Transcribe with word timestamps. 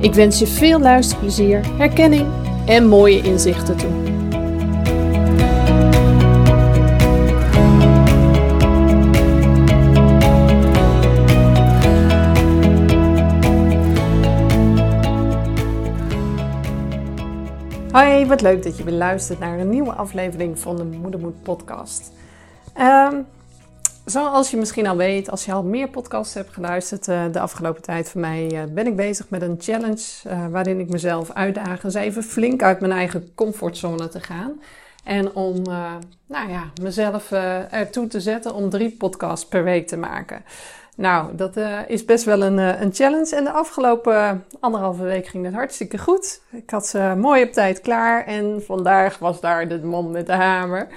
Ik 0.00 0.14
wens 0.14 0.38
je 0.38 0.46
veel 0.46 0.80
luisterplezier, 0.80 1.76
herkenning 1.76 2.26
en 2.66 2.86
mooie 2.86 3.22
inzichten 3.22 3.76
toe. 3.76 3.90
Hoi, 17.92 18.26
wat 18.26 18.40
leuk 18.40 18.62
dat 18.62 18.76
je 18.76 18.84
weer 18.84 18.94
luistert 18.94 19.38
naar 19.38 19.58
een 19.58 19.68
nieuwe 19.68 19.92
aflevering 19.92 20.58
van 20.58 20.76
de 20.76 20.84
Moedermoed 20.84 21.42
podcast. 21.42 22.12
Um, 22.78 23.26
zoals 24.10 24.50
je 24.50 24.56
misschien 24.56 24.86
al 24.86 24.96
weet, 24.96 25.30
als 25.30 25.44
je 25.44 25.52
al 25.52 25.62
meer 25.62 25.88
podcasts 25.88 26.34
hebt 26.34 26.52
geluisterd 26.52 27.08
uh, 27.08 27.22
de 27.32 27.40
afgelopen 27.40 27.82
tijd 27.82 28.10
van 28.10 28.20
mij, 28.20 28.50
uh, 28.52 28.60
ben 28.74 28.86
ik 28.86 28.96
bezig 28.96 29.28
met 29.28 29.42
een 29.42 29.56
challenge 29.58 30.04
uh, 30.26 30.46
waarin 30.46 30.80
ik 30.80 30.88
mezelf 30.88 31.30
uitdaag 31.30 31.84
eens 31.84 31.94
even 31.94 32.22
flink 32.22 32.62
uit 32.62 32.80
mijn 32.80 32.92
eigen 32.92 33.34
comfortzone 33.34 34.08
te 34.08 34.20
gaan. 34.20 34.60
En 35.04 35.34
om 35.34 35.62
nou 36.26 36.50
ja, 36.50 36.64
mezelf 36.82 37.32
ertoe 37.70 38.06
te 38.06 38.20
zetten 38.20 38.54
om 38.54 38.70
drie 38.70 38.90
podcasts 38.90 39.48
per 39.48 39.64
week 39.64 39.86
te 39.86 39.96
maken. 39.96 40.44
Nou, 40.96 41.36
dat 41.36 41.56
is 41.86 42.04
best 42.04 42.24
wel 42.24 42.42
een, 42.42 42.58
een 42.58 42.94
challenge. 42.94 43.36
En 43.36 43.44
de 43.44 43.50
afgelopen 43.50 44.44
anderhalve 44.60 45.02
week 45.02 45.26
ging 45.26 45.44
het 45.44 45.54
hartstikke 45.54 45.98
goed. 45.98 46.40
Ik 46.50 46.70
had 46.70 46.86
ze 46.86 47.14
mooi 47.16 47.42
op 47.42 47.52
tijd 47.52 47.80
klaar 47.80 48.26
en 48.26 48.62
vandaag 48.66 49.18
was 49.18 49.40
daar 49.40 49.68
de 49.68 49.78
man 49.78 50.10
met 50.10 50.26
de 50.26 50.32
hamer 50.32 50.88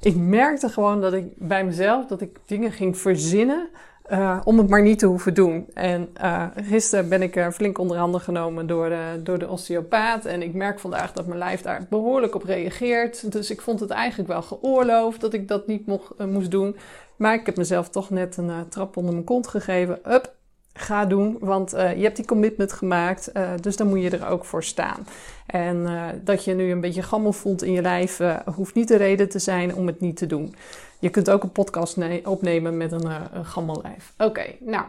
ik 0.00 0.16
merkte 0.16 0.68
gewoon 0.68 1.00
dat 1.00 1.12
ik 1.12 1.24
bij 1.36 1.64
mezelf 1.64 2.06
dat 2.06 2.20
ik 2.20 2.38
dingen 2.46 2.72
ging 2.72 2.98
verzinnen 2.98 3.68
uh, 4.10 4.40
om 4.44 4.58
het 4.58 4.68
maar 4.68 4.82
niet 4.82 4.98
te 4.98 5.06
hoeven 5.06 5.34
doen. 5.34 5.66
En 5.74 6.08
uh, 6.22 6.46
gisteren 6.56 7.08
ben 7.08 7.22
ik 7.22 7.46
flink 7.52 7.78
onder 7.78 7.96
handen 7.96 8.20
genomen 8.20 8.66
door 8.66 8.88
de, 8.88 9.20
door 9.22 9.38
de 9.38 9.48
osteopaat. 9.48 10.24
En 10.24 10.42
ik 10.42 10.54
merk 10.54 10.80
vandaag 10.80 11.12
dat 11.12 11.26
mijn 11.26 11.38
lijf 11.38 11.62
daar 11.62 11.86
behoorlijk 11.90 12.34
op 12.34 12.44
reageert. 12.44 13.32
Dus 13.32 13.50
ik 13.50 13.60
vond 13.60 13.80
het 13.80 13.90
eigenlijk 13.90 14.28
wel 14.28 14.42
geoorloofd 14.42 15.20
dat 15.20 15.32
ik 15.32 15.48
dat 15.48 15.66
niet 15.66 15.86
mocht, 15.86 16.12
uh, 16.18 16.26
moest 16.26 16.50
doen. 16.50 16.76
Maar 17.16 17.34
ik 17.34 17.46
heb 17.46 17.56
mezelf 17.56 17.88
toch 17.88 18.10
net 18.10 18.36
een 18.36 18.68
trap 18.68 18.96
onder 18.96 19.12
mijn 19.12 19.24
kont 19.24 19.46
gegeven. 19.46 20.12
Up, 20.12 20.34
ga 20.76 21.06
doen, 21.06 21.36
want 21.40 21.74
uh, 21.74 21.96
je 21.96 22.02
hebt 22.02 22.16
die 22.16 22.24
commitment 22.24 22.72
gemaakt, 22.72 23.30
uh, 23.34 23.50
dus 23.60 23.76
dan 23.76 23.88
moet 23.88 24.02
je 24.02 24.10
er 24.10 24.28
ook 24.28 24.44
voor 24.44 24.64
staan. 24.64 25.06
En 25.46 25.76
uh, 25.76 26.04
dat 26.24 26.44
je 26.44 26.54
nu 26.54 26.70
een 26.70 26.80
beetje 26.80 27.02
gammel 27.02 27.32
voelt 27.32 27.62
in 27.62 27.72
je 27.72 27.82
lijf, 27.82 28.20
hoeft 28.54 28.74
niet 28.74 28.88
de 28.88 28.96
reden 28.96 29.28
te 29.28 29.38
zijn 29.38 29.74
om 29.74 29.86
het 29.86 30.00
niet 30.00 30.16
te 30.16 30.26
doen. 30.26 30.54
Je 30.98 31.10
kunt 31.10 31.30
ook 31.30 31.42
een 31.42 31.52
podcast 31.52 31.96
opnemen 32.24 32.76
met 32.76 32.92
een, 32.92 33.10
een 33.32 33.44
gammel 33.44 33.80
lijf. 33.82 34.12
Oké, 34.18 34.44
nou 34.60 34.84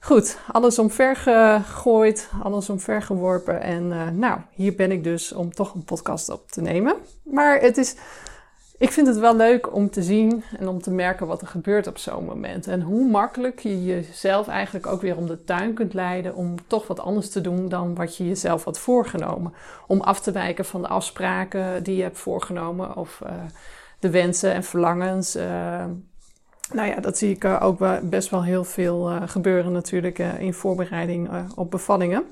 goed, 0.00 0.38
alles 0.52 0.78
omver 0.78 1.16
gegooid, 1.16 2.30
alles 2.42 2.70
omver 2.70 3.02
geworpen. 3.02 3.60
En 3.60 4.18
nou, 4.18 4.40
hier 4.50 4.74
ben 4.74 4.92
ik 4.92 5.04
dus 5.04 5.32
om 5.32 5.54
toch 5.54 5.74
een 5.74 5.84
podcast 5.84 6.28
op 6.28 6.50
te 6.50 6.60
nemen. 6.60 6.96
Maar 7.22 7.60
het 7.60 7.76
is 7.76 7.94
ik 8.78 8.92
vind 8.92 9.06
het 9.06 9.18
wel 9.18 9.36
leuk 9.36 9.74
om 9.74 9.90
te 9.90 10.02
zien 10.02 10.44
en 10.58 10.68
om 10.68 10.82
te 10.82 10.90
merken 10.90 11.26
wat 11.26 11.40
er 11.40 11.46
gebeurt 11.46 11.86
op 11.86 11.98
zo'n 11.98 12.24
moment. 12.24 12.66
En 12.66 12.80
hoe 12.80 13.08
makkelijk 13.08 13.58
je 13.58 13.84
jezelf 13.84 14.48
eigenlijk 14.48 14.86
ook 14.86 15.00
weer 15.00 15.16
om 15.16 15.26
de 15.26 15.44
tuin 15.44 15.74
kunt 15.74 15.94
leiden 15.94 16.34
om 16.34 16.54
toch 16.66 16.86
wat 16.86 17.00
anders 17.00 17.30
te 17.30 17.40
doen 17.40 17.68
dan 17.68 17.94
wat 17.94 18.16
je 18.16 18.26
jezelf 18.26 18.64
had 18.64 18.78
voorgenomen. 18.78 19.54
Om 19.86 20.00
af 20.00 20.20
te 20.20 20.32
wijken 20.32 20.64
van 20.64 20.82
de 20.82 20.88
afspraken 20.88 21.82
die 21.82 21.96
je 21.96 22.02
hebt 22.02 22.18
voorgenomen 22.18 22.96
of 22.96 23.20
uh, 23.24 23.30
de 23.98 24.10
wensen 24.10 24.52
en 24.52 24.64
verlangens. 24.64 25.36
Uh, 25.36 25.44
nou 26.72 26.88
ja, 26.88 27.00
dat 27.00 27.18
zie 27.18 27.30
ik 27.30 27.44
uh, 27.44 27.62
ook 27.62 27.78
best 28.02 28.30
wel 28.30 28.44
heel 28.44 28.64
veel 28.64 29.10
gebeuren 29.26 29.72
natuurlijk 29.72 30.18
in 30.18 30.54
voorbereiding 30.54 31.30
op 31.54 31.70
bevallingen. 31.70 32.24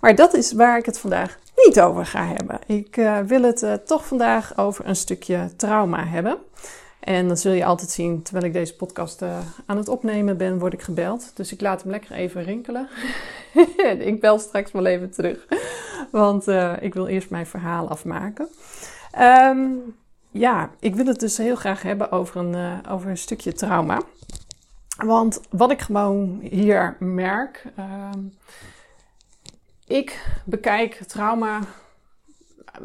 Maar 0.00 0.14
dat 0.14 0.34
is 0.34 0.52
waar 0.52 0.78
ik 0.78 0.86
het 0.86 0.98
vandaag 0.98 1.38
niet 1.66 1.80
over 1.80 2.06
ga 2.06 2.26
hebben. 2.26 2.58
Ik 2.66 2.96
uh, 2.96 3.18
wil 3.18 3.42
het 3.42 3.62
uh, 3.62 3.72
toch 3.72 4.06
vandaag 4.06 4.58
over 4.58 4.86
een 4.86 4.96
stukje 4.96 5.50
trauma 5.56 6.04
hebben. 6.04 6.38
En 7.00 7.26
dan 7.26 7.36
zul 7.36 7.52
je 7.52 7.64
altijd 7.64 7.90
zien, 7.90 8.22
terwijl 8.22 8.46
ik 8.46 8.52
deze 8.52 8.76
podcast 8.76 9.22
uh, 9.22 9.38
aan 9.66 9.76
het 9.76 9.88
opnemen 9.88 10.36
ben, 10.36 10.58
word 10.58 10.72
ik 10.72 10.82
gebeld. 10.82 11.30
Dus 11.34 11.52
ik 11.52 11.60
laat 11.60 11.82
hem 11.82 11.90
lekker 11.90 12.12
even 12.12 12.44
rinkelen. 12.44 12.88
ik 13.98 14.20
bel 14.20 14.38
straks 14.38 14.72
wel 14.72 14.86
even 14.86 15.10
terug. 15.10 15.46
Want 16.10 16.46
ik 16.80 16.94
wil 16.94 17.06
eerst 17.06 17.30
mijn 17.30 17.46
verhaal 17.46 17.88
afmaken. 17.88 18.48
Um, 19.18 19.94
ja, 20.30 20.70
ik 20.80 20.94
wil 20.94 21.06
het 21.06 21.20
dus 21.20 21.36
heel 21.36 21.56
graag 21.56 21.82
hebben 21.82 22.10
over 22.10 22.36
een, 22.40 22.86
over 22.88 23.10
een 23.10 23.16
stukje 23.16 23.52
trauma. 23.52 24.02
Want 24.96 25.40
wat 25.50 25.70
ik 25.70 25.80
gewoon 25.80 26.38
hier 26.42 26.96
merk. 26.98 27.64
Ehm, 27.76 28.18
ik 29.92 30.26
bekijk 30.44 30.94
trauma 30.94 31.60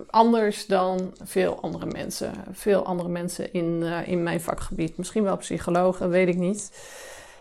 anders 0.09 0.66
dan 0.66 1.13
veel 1.23 1.62
andere 1.62 1.85
mensen. 1.85 2.34
Veel 2.51 2.85
andere 2.85 3.09
mensen 3.09 3.53
in, 3.53 3.79
uh, 3.81 4.07
in 4.07 4.23
mijn 4.23 4.41
vakgebied. 4.41 4.97
Misschien 4.97 5.23
wel 5.23 5.38
psychologen, 5.38 6.09
weet 6.09 6.28
ik 6.28 6.38
niet. 6.38 6.72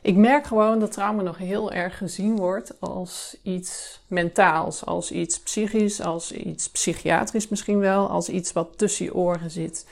Ik 0.02 0.16
merk 0.16 0.46
gewoon 0.46 0.78
dat 0.78 0.92
trauma 0.92 1.22
nog 1.22 1.38
heel 1.38 1.72
erg 1.72 1.98
gezien 1.98 2.36
wordt 2.36 2.80
als 2.80 3.36
iets 3.42 4.00
mentaals, 4.06 4.84
als 4.84 5.10
iets 5.10 5.40
psychisch, 5.40 6.00
als 6.00 6.32
iets 6.32 6.70
psychiatrisch 6.70 7.48
misschien 7.48 7.78
wel, 7.78 8.08
als 8.08 8.28
iets 8.28 8.52
wat 8.52 8.78
tussen 8.78 9.04
je 9.04 9.14
oren 9.14 9.50
zit. 9.50 9.86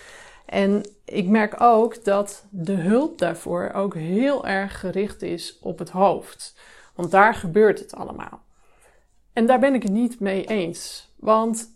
En 0.46 0.82
ik 1.04 1.26
merk 1.26 1.60
ook 1.60 2.04
dat 2.04 2.44
de 2.50 2.72
hulp 2.72 3.18
daarvoor 3.18 3.70
ook 3.74 3.94
heel 3.94 4.46
erg 4.46 4.80
gericht 4.80 5.22
is 5.22 5.58
op 5.60 5.78
het 5.78 5.91
hoofd. 5.91 6.54
Want 6.94 7.10
daar 7.10 7.34
gebeurt 7.34 7.78
het 7.78 7.94
allemaal. 7.94 8.44
En 9.34 9.47
daar 9.47 9.59
ben 9.59 9.75
ik 9.75 9.83
het 9.83 9.93
niet 9.93 10.21
mee 10.21 10.45
eens. 10.45 11.09
Want 11.17 11.71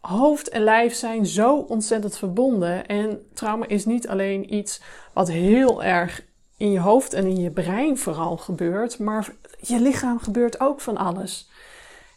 hoofd 0.00 0.48
en 0.48 0.62
lijf 0.62 0.94
zijn 0.94 1.26
zo 1.26 1.56
ontzettend 1.56 2.18
verbonden. 2.18 2.86
En 2.86 3.26
trauma 3.34 3.66
is 3.66 3.84
niet 3.84 4.08
alleen 4.08 4.54
iets 4.54 4.80
wat 5.12 5.28
heel 5.28 5.84
erg 5.84 6.24
in 6.56 6.72
je 6.72 6.80
hoofd 6.80 7.12
en 7.12 7.26
in 7.26 7.40
je 7.40 7.50
brein 7.50 7.98
vooral 7.98 8.36
gebeurt, 8.36 8.98
maar 8.98 9.34
je 9.60 9.80
lichaam 9.80 10.18
gebeurt 10.18 10.60
ook 10.60 10.80
van 10.80 10.96
alles. 10.96 11.50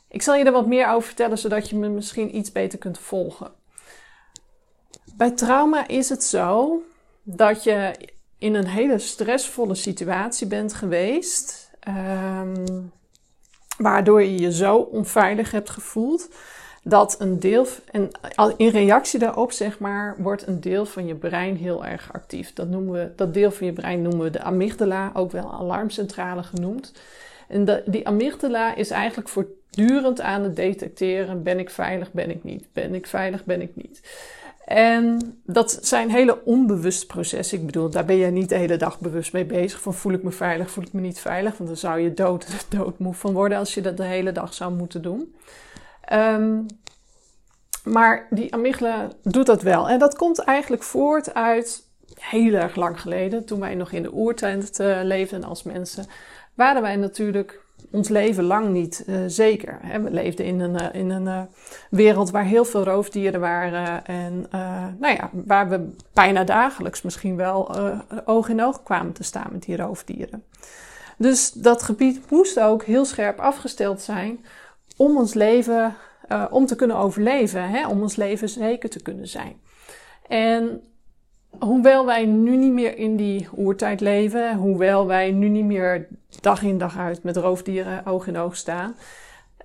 Ik 0.07 0.21
zal 0.21 0.35
je 0.35 0.43
er 0.43 0.51
wat 0.51 0.67
meer 0.67 0.89
over 0.89 1.07
vertellen, 1.07 1.37
zodat 1.37 1.69
je 1.69 1.75
me 1.75 1.87
misschien 1.87 2.35
iets 2.35 2.51
beter 2.51 2.79
kunt 2.79 2.99
volgen. 2.99 3.51
Bij 5.15 5.31
trauma 5.31 5.87
is 5.87 6.09
het 6.09 6.23
zo 6.23 6.81
dat 7.23 7.63
je 7.63 7.95
in 8.37 8.53
een 8.53 8.67
hele 8.67 8.99
stressvolle 8.99 9.75
situatie 9.75 10.47
bent 10.47 10.73
geweest. 10.73 11.71
Um, 11.87 12.91
waardoor 13.77 14.23
je 14.23 14.37
je 14.37 14.53
zo 14.53 14.77
onveilig 14.77 15.51
hebt 15.51 15.69
gevoeld 15.69 16.29
dat 16.83 17.15
een 17.19 17.39
deel, 17.39 17.67
en 17.91 18.09
in 18.57 18.69
reactie 18.69 19.19
daarop 19.19 19.51
zeg 19.51 19.79
maar, 19.79 20.15
wordt 20.17 20.47
een 20.47 20.59
deel 20.59 20.85
van 20.85 21.07
je 21.07 21.15
brein 21.15 21.55
heel 21.55 21.85
erg 21.85 22.13
actief. 22.13 22.53
Dat, 22.53 22.67
noemen 22.67 22.93
we, 22.93 23.11
dat 23.15 23.33
deel 23.33 23.51
van 23.51 23.65
je 23.65 23.73
brein 23.73 24.01
noemen 24.01 24.23
we 24.23 24.29
de 24.29 24.41
amygdala, 24.41 25.11
ook 25.13 25.31
wel 25.31 25.53
alarmcentrale 25.53 26.43
genoemd. 26.43 26.93
En 27.47 27.83
die 27.85 28.07
amygdala 28.07 28.75
is 28.75 28.89
eigenlijk 28.89 29.29
voortdurend 29.29 30.21
aan 30.21 30.43
het 30.43 30.55
detecteren: 30.55 31.43
ben 31.43 31.59
ik 31.59 31.69
veilig, 31.69 32.11
ben 32.11 32.29
ik 32.29 32.43
niet? 32.43 32.67
Ben 32.73 32.95
ik 32.95 33.07
veilig, 33.07 33.45
ben 33.45 33.61
ik 33.61 33.75
niet? 33.75 34.01
En 34.67 35.19
dat 35.45 35.79
zijn 35.81 36.09
hele 36.09 36.45
onbewuste 36.45 37.05
processen. 37.05 37.57
Ik 37.57 37.65
bedoel, 37.65 37.89
daar 37.89 38.05
ben 38.05 38.15
je 38.15 38.25
niet 38.25 38.49
de 38.49 38.55
hele 38.55 38.77
dag 38.77 38.99
bewust 38.99 39.33
mee 39.33 39.45
bezig. 39.45 39.81
Van 39.81 39.93
voel 39.93 40.13
ik 40.13 40.23
me 40.23 40.31
veilig, 40.31 40.71
voel 40.71 40.83
ik 40.83 40.93
me 40.93 41.01
niet 41.01 41.19
veilig. 41.19 41.57
Want 41.57 41.69
dan 41.69 41.79
zou 41.79 41.99
je 41.99 42.13
dood, 42.13 42.47
doodmoe 42.77 43.13
van 43.13 43.33
worden 43.33 43.57
als 43.57 43.73
je 43.73 43.81
dat 43.81 43.97
de 43.97 44.03
hele 44.03 44.31
dag 44.31 44.53
zou 44.53 44.73
moeten 44.73 45.01
doen. 45.01 45.35
Um, 46.13 46.65
maar 47.83 48.27
die 48.29 48.53
amygdala 48.53 49.09
doet 49.23 49.45
dat 49.45 49.61
wel. 49.61 49.89
En 49.89 49.99
dat 49.99 50.15
komt 50.15 50.39
eigenlijk 50.39 50.83
voort 50.83 51.33
uit 51.33 51.83
heel 52.19 52.53
erg 52.53 52.75
lang 52.75 53.01
geleden. 53.01 53.45
Toen 53.45 53.59
wij 53.59 53.75
nog 53.75 53.91
in 53.91 54.03
de 54.03 54.13
oertijd 54.13 54.79
uh, 54.79 54.99
leefden 55.03 55.43
als 55.43 55.63
mensen. 55.63 56.05
Waren 56.53 56.81
wij 56.81 56.95
natuurlijk 56.95 57.65
ons 57.91 58.09
leven 58.09 58.43
lang 58.43 58.69
niet 58.69 59.03
uh, 59.07 59.19
zeker. 59.27 59.79
Hè? 59.81 60.01
We 60.01 60.11
leefden 60.11 60.45
in 60.45 60.59
een, 60.59 60.73
uh, 60.73 61.01
in 61.01 61.09
een 61.09 61.47
wereld 61.89 62.31
waar 62.31 62.43
heel 62.43 62.65
veel 62.65 62.83
roofdieren 62.83 63.39
waren. 63.39 64.05
En 64.05 64.45
nou 64.99 65.15
ja, 65.15 65.29
waar 65.31 65.69
we 65.69 65.89
bijna 66.13 66.43
dagelijks 66.43 67.01
misschien 67.01 67.35
wel 67.35 67.75
oog 68.25 68.49
in 68.49 68.63
oog 68.63 68.83
kwamen 68.83 69.13
te 69.13 69.23
staan 69.23 69.49
met 69.51 69.63
die 69.63 69.77
roofdieren. 69.77 70.43
Dus 71.17 71.51
dat 71.51 71.83
gebied 71.83 72.29
moest 72.29 72.59
ook 72.59 72.83
heel 72.83 73.05
scherp 73.05 73.39
afgesteld 73.39 74.01
zijn 74.01 74.45
om 74.97 75.17
ons 75.17 75.33
leven 75.33 75.95
om 76.49 76.65
te 76.65 76.75
kunnen 76.75 76.97
overleven, 76.97 77.69
hè, 77.69 77.87
om 77.87 78.01
ons 78.01 78.15
leven 78.15 78.49
zeker 78.49 78.89
te 78.89 79.01
kunnen 79.01 79.27
zijn. 79.27 79.61
En 80.27 80.81
hoewel 81.59 82.05
wij 82.05 82.25
nu 82.25 82.55
niet 82.55 82.73
meer 82.73 82.97
in 82.97 83.15
die 83.15 83.47
oertijd 83.55 84.01
leven, 84.01 84.55
hoewel 84.55 85.07
wij 85.07 85.31
nu 85.31 85.47
niet 85.47 85.65
meer 85.65 86.07
dag 86.41 86.63
in 86.63 86.77
dag 86.77 86.97
uit 86.97 87.23
met 87.23 87.37
roofdieren 87.37 88.05
oog 88.05 88.27
in 88.27 88.37
oog 88.37 88.55
staan, 88.55 88.95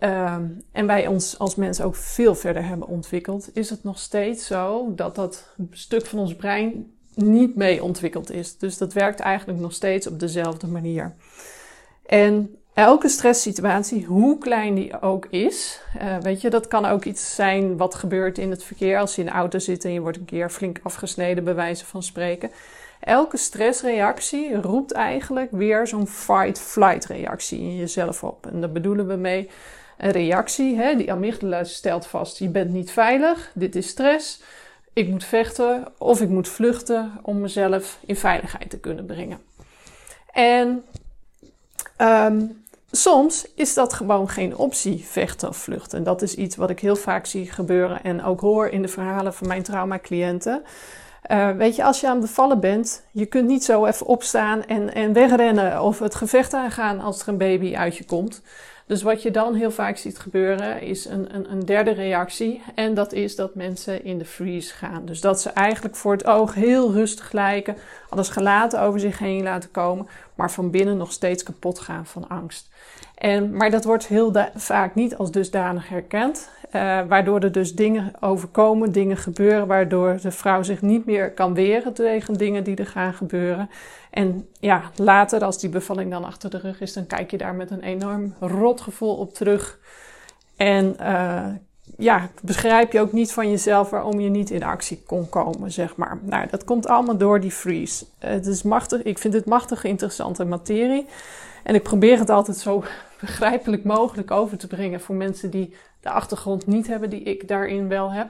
uh, 0.00 0.36
en 0.72 0.86
wij 0.86 1.06
ons 1.06 1.38
als 1.38 1.54
mensen 1.54 1.84
ook 1.84 1.96
veel 1.96 2.34
verder 2.34 2.64
hebben 2.64 2.88
ontwikkeld, 2.88 3.50
is 3.52 3.70
het 3.70 3.84
nog 3.84 3.98
steeds 3.98 4.46
zo 4.46 4.92
dat 4.94 5.14
dat 5.14 5.54
stuk 5.70 6.06
van 6.06 6.18
ons 6.18 6.36
brein 6.36 6.92
niet 7.14 7.56
mee 7.56 7.82
ontwikkeld 7.82 8.30
is. 8.30 8.58
Dus 8.58 8.78
dat 8.78 8.92
werkt 8.92 9.20
eigenlijk 9.20 9.60
nog 9.60 9.72
steeds 9.72 10.06
op 10.06 10.20
dezelfde 10.20 10.66
manier. 10.66 11.14
En 12.06 12.56
elke 12.74 13.08
stresssituatie, 13.08 14.04
hoe 14.04 14.38
klein 14.38 14.74
die 14.74 15.00
ook 15.00 15.26
is, 15.26 15.80
uh, 16.02 16.16
weet 16.18 16.40
je, 16.40 16.50
dat 16.50 16.68
kan 16.68 16.84
ook 16.84 17.04
iets 17.04 17.34
zijn 17.34 17.76
wat 17.76 17.94
gebeurt 17.94 18.38
in 18.38 18.50
het 18.50 18.64
verkeer 18.64 18.98
als 18.98 19.14
je 19.14 19.20
in 19.20 19.26
de 19.26 19.34
auto 19.34 19.58
zit 19.58 19.84
en 19.84 19.92
je 19.92 20.00
wordt 20.00 20.18
een 20.18 20.24
keer 20.24 20.50
flink 20.50 20.80
afgesneden, 20.82 21.44
bij 21.44 21.54
wijze 21.54 21.86
van 21.86 22.02
spreken. 22.02 22.50
Elke 23.00 23.36
stressreactie 23.36 24.60
roept 24.60 24.92
eigenlijk 24.92 25.50
weer 25.50 25.86
zo'n 25.86 26.06
fight-flight 26.06 27.06
reactie 27.06 27.58
in 27.58 27.76
jezelf 27.76 28.24
op. 28.24 28.46
En 28.46 28.60
daar 28.60 28.72
bedoelen 28.72 29.06
we 29.06 29.14
mee 29.14 29.50
een 29.98 30.10
reactie. 30.10 30.76
Hè? 30.76 30.96
Die 30.96 31.12
amygdala 31.12 31.64
stelt 31.64 32.06
vast: 32.06 32.38
je 32.38 32.48
bent 32.48 32.70
niet 32.70 32.90
veilig, 32.90 33.50
dit 33.54 33.76
is 33.76 33.88
stress. 33.88 34.42
Ik 34.92 35.08
moet 35.08 35.24
vechten 35.24 35.92
of 35.98 36.20
ik 36.20 36.28
moet 36.28 36.48
vluchten 36.48 37.12
om 37.22 37.40
mezelf 37.40 37.98
in 38.06 38.16
veiligheid 38.16 38.70
te 38.70 38.78
kunnen 38.78 39.06
brengen. 39.06 39.38
En 40.32 40.84
um, 41.98 42.61
Soms 42.94 43.46
is 43.54 43.74
dat 43.74 43.92
gewoon 43.92 44.28
geen 44.28 44.56
optie, 44.56 45.04
vechten 45.04 45.48
of 45.48 45.56
vluchten. 45.56 45.98
En 45.98 46.04
dat 46.04 46.22
is 46.22 46.34
iets 46.34 46.56
wat 46.56 46.70
ik 46.70 46.80
heel 46.80 46.96
vaak 46.96 47.26
zie 47.26 47.52
gebeuren 47.52 48.02
en 48.02 48.24
ook 48.24 48.40
hoor 48.40 48.68
in 48.68 48.82
de 48.82 48.88
verhalen 48.88 49.34
van 49.34 49.48
mijn 49.48 49.62
trauma-cliënten. 49.62 50.62
Uh, 51.30 51.50
weet 51.50 51.76
je, 51.76 51.84
als 51.84 52.00
je 52.00 52.06
aan 52.06 52.16
het 52.16 52.26
bevallen 52.26 52.60
bent, 52.60 53.02
je 53.12 53.26
kunt 53.26 53.46
niet 53.46 53.64
zo 53.64 53.86
even 53.86 54.06
opstaan 54.06 54.64
en, 54.64 54.94
en 54.94 55.12
wegrennen 55.12 55.82
of 55.82 55.98
het 55.98 56.14
gevecht 56.14 56.54
aangaan 56.54 57.00
als 57.00 57.22
er 57.22 57.28
een 57.28 57.38
baby 57.38 57.76
uit 57.76 57.96
je 57.96 58.04
komt. 58.04 58.42
Dus 58.86 59.02
wat 59.02 59.22
je 59.22 59.30
dan 59.30 59.54
heel 59.54 59.70
vaak 59.70 59.96
ziet 59.96 60.18
gebeuren 60.18 60.80
is 60.80 61.04
een, 61.04 61.34
een, 61.34 61.50
een, 61.50 61.64
derde 61.64 61.90
reactie. 61.90 62.62
En 62.74 62.94
dat 62.94 63.12
is 63.12 63.36
dat 63.36 63.54
mensen 63.54 64.04
in 64.04 64.18
de 64.18 64.24
freeze 64.24 64.74
gaan. 64.74 65.04
Dus 65.04 65.20
dat 65.20 65.40
ze 65.40 65.50
eigenlijk 65.50 65.96
voor 65.96 66.12
het 66.12 66.26
oog 66.26 66.54
heel 66.54 66.92
rustig 66.92 67.32
lijken, 67.32 67.76
alles 68.08 68.28
gelaten 68.28 68.80
over 68.80 69.00
zich 69.00 69.18
heen 69.18 69.42
laten 69.42 69.70
komen, 69.70 70.06
maar 70.34 70.50
van 70.50 70.70
binnen 70.70 70.96
nog 70.96 71.12
steeds 71.12 71.42
kapot 71.42 71.78
gaan 71.78 72.06
van 72.06 72.28
angst. 72.28 72.68
En, 73.14 73.56
maar 73.56 73.70
dat 73.70 73.84
wordt 73.84 74.06
heel 74.06 74.32
vaak 74.54 74.94
niet 74.94 75.16
als 75.16 75.30
dusdanig 75.30 75.88
herkend. 75.88 76.50
Uh, 76.66 77.00
waardoor 77.08 77.40
er 77.40 77.52
dus 77.52 77.74
dingen 77.74 78.12
overkomen, 78.20 78.92
dingen 78.92 79.16
gebeuren, 79.16 79.66
waardoor 79.66 80.18
de 80.22 80.30
vrouw 80.30 80.62
zich 80.62 80.82
niet 80.82 81.06
meer 81.06 81.32
kan 81.32 81.54
weren 81.54 81.92
tegen 81.92 82.34
dingen 82.34 82.64
die 82.64 82.76
er 82.76 82.86
gaan 82.86 83.14
gebeuren. 83.14 83.70
En 84.10 84.48
ja, 84.60 84.82
later, 84.96 85.44
als 85.44 85.60
die 85.60 85.70
bevalling 85.70 86.10
dan 86.10 86.24
achter 86.24 86.50
de 86.50 86.58
rug 86.58 86.80
is, 86.80 86.92
dan 86.92 87.06
kijk 87.06 87.30
je 87.30 87.38
daar 87.38 87.54
met 87.54 87.70
een 87.70 87.82
enorm 87.82 88.34
rotgevoel 88.40 89.16
op 89.16 89.34
terug. 89.34 89.78
En 90.56 90.96
uh, 91.00 91.46
ja, 91.98 92.28
begrijp 92.42 92.92
je 92.92 93.00
ook 93.00 93.12
niet 93.12 93.32
van 93.32 93.50
jezelf 93.50 93.90
waarom 93.90 94.20
je 94.20 94.28
niet 94.28 94.50
in 94.50 94.62
actie 94.62 95.02
kon 95.06 95.28
komen, 95.28 95.72
zeg 95.72 95.96
maar. 95.96 96.18
Nou, 96.22 96.46
dat 96.50 96.64
komt 96.64 96.86
allemaal 96.86 97.16
door 97.16 97.40
die 97.40 97.50
freeze. 97.50 98.04
het 98.18 98.46
is 98.46 98.62
machtig, 98.62 99.02
ik 99.02 99.18
vind 99.18 99.34
het 99.34 99.46
machtig 99.46 99.84
interessante 99.84 100.44
materie. 100.44 101.06
En 101.62 101.74
ik 101.74 101.82
probeer 101.82 102.18
het 102.18 102.30
altijd 102.30 102.56
zo 102.56 102.84
begrijpelijk 103.20 103.84
mogelijk 103.84 104.30
over 104.30 104.58
te 104.58 104.66
brengen 104.66 105.00
voor 105.00 105.14
mensen 105.14 105.50
die 105.50 105.74
de 106.00 106.10
achtergrond 106.10 106.66
niet 106.66 106.86
hebben 106.86 107.10
die 107.10 107.22
ik 107.22 107.48
daarin 107.48 107.88
wel 107.88 108.12
heb. 108.12 108.28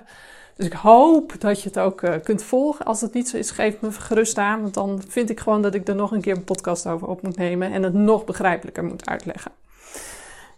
Dus 0.56 0.66
ik 0.66 0.72
hoop 0.72 1.34
dat 1.38 1.62
je 1.62 1.68
het 1.68 1.78
ook 1.78 2.02
uh, 2.02 2.14
kunt 2.22 2.42
volgen. 2.42 2.84
Als 2.84 3.00
het 3.00 3.14
niet 3.14 3.28
zo 3.28 3.36
is, 3.36 3.50
geef 3.50 3.80
me 3.80 3.92
gerust 3.92 4.38
aan. 4.38 4.62
Want 4.62 4.74
dan 4.74 5.02
vind 5.08 5.30
ik 5.30 5.40
gewoon 5.40 5.62
dat 5.62 5.74
ik 5.74 5.88
er 5.88 5.94
nog 5.94 6.12
een 6.12 6.20
keer 6.20 6.36
een 6.36 6.44
podcast 6.44 6.86
over 6.86 7.08
op 7.08 7.22
moet 7.22 7.36
nemen. 7.36 7.72
En 7.72 7.82
het 7.82 7.94
nog 7.94 8.24
begrijpelijker 8.24 8.84
moet 8.84 9.06
uitleggen. 9.06 9.52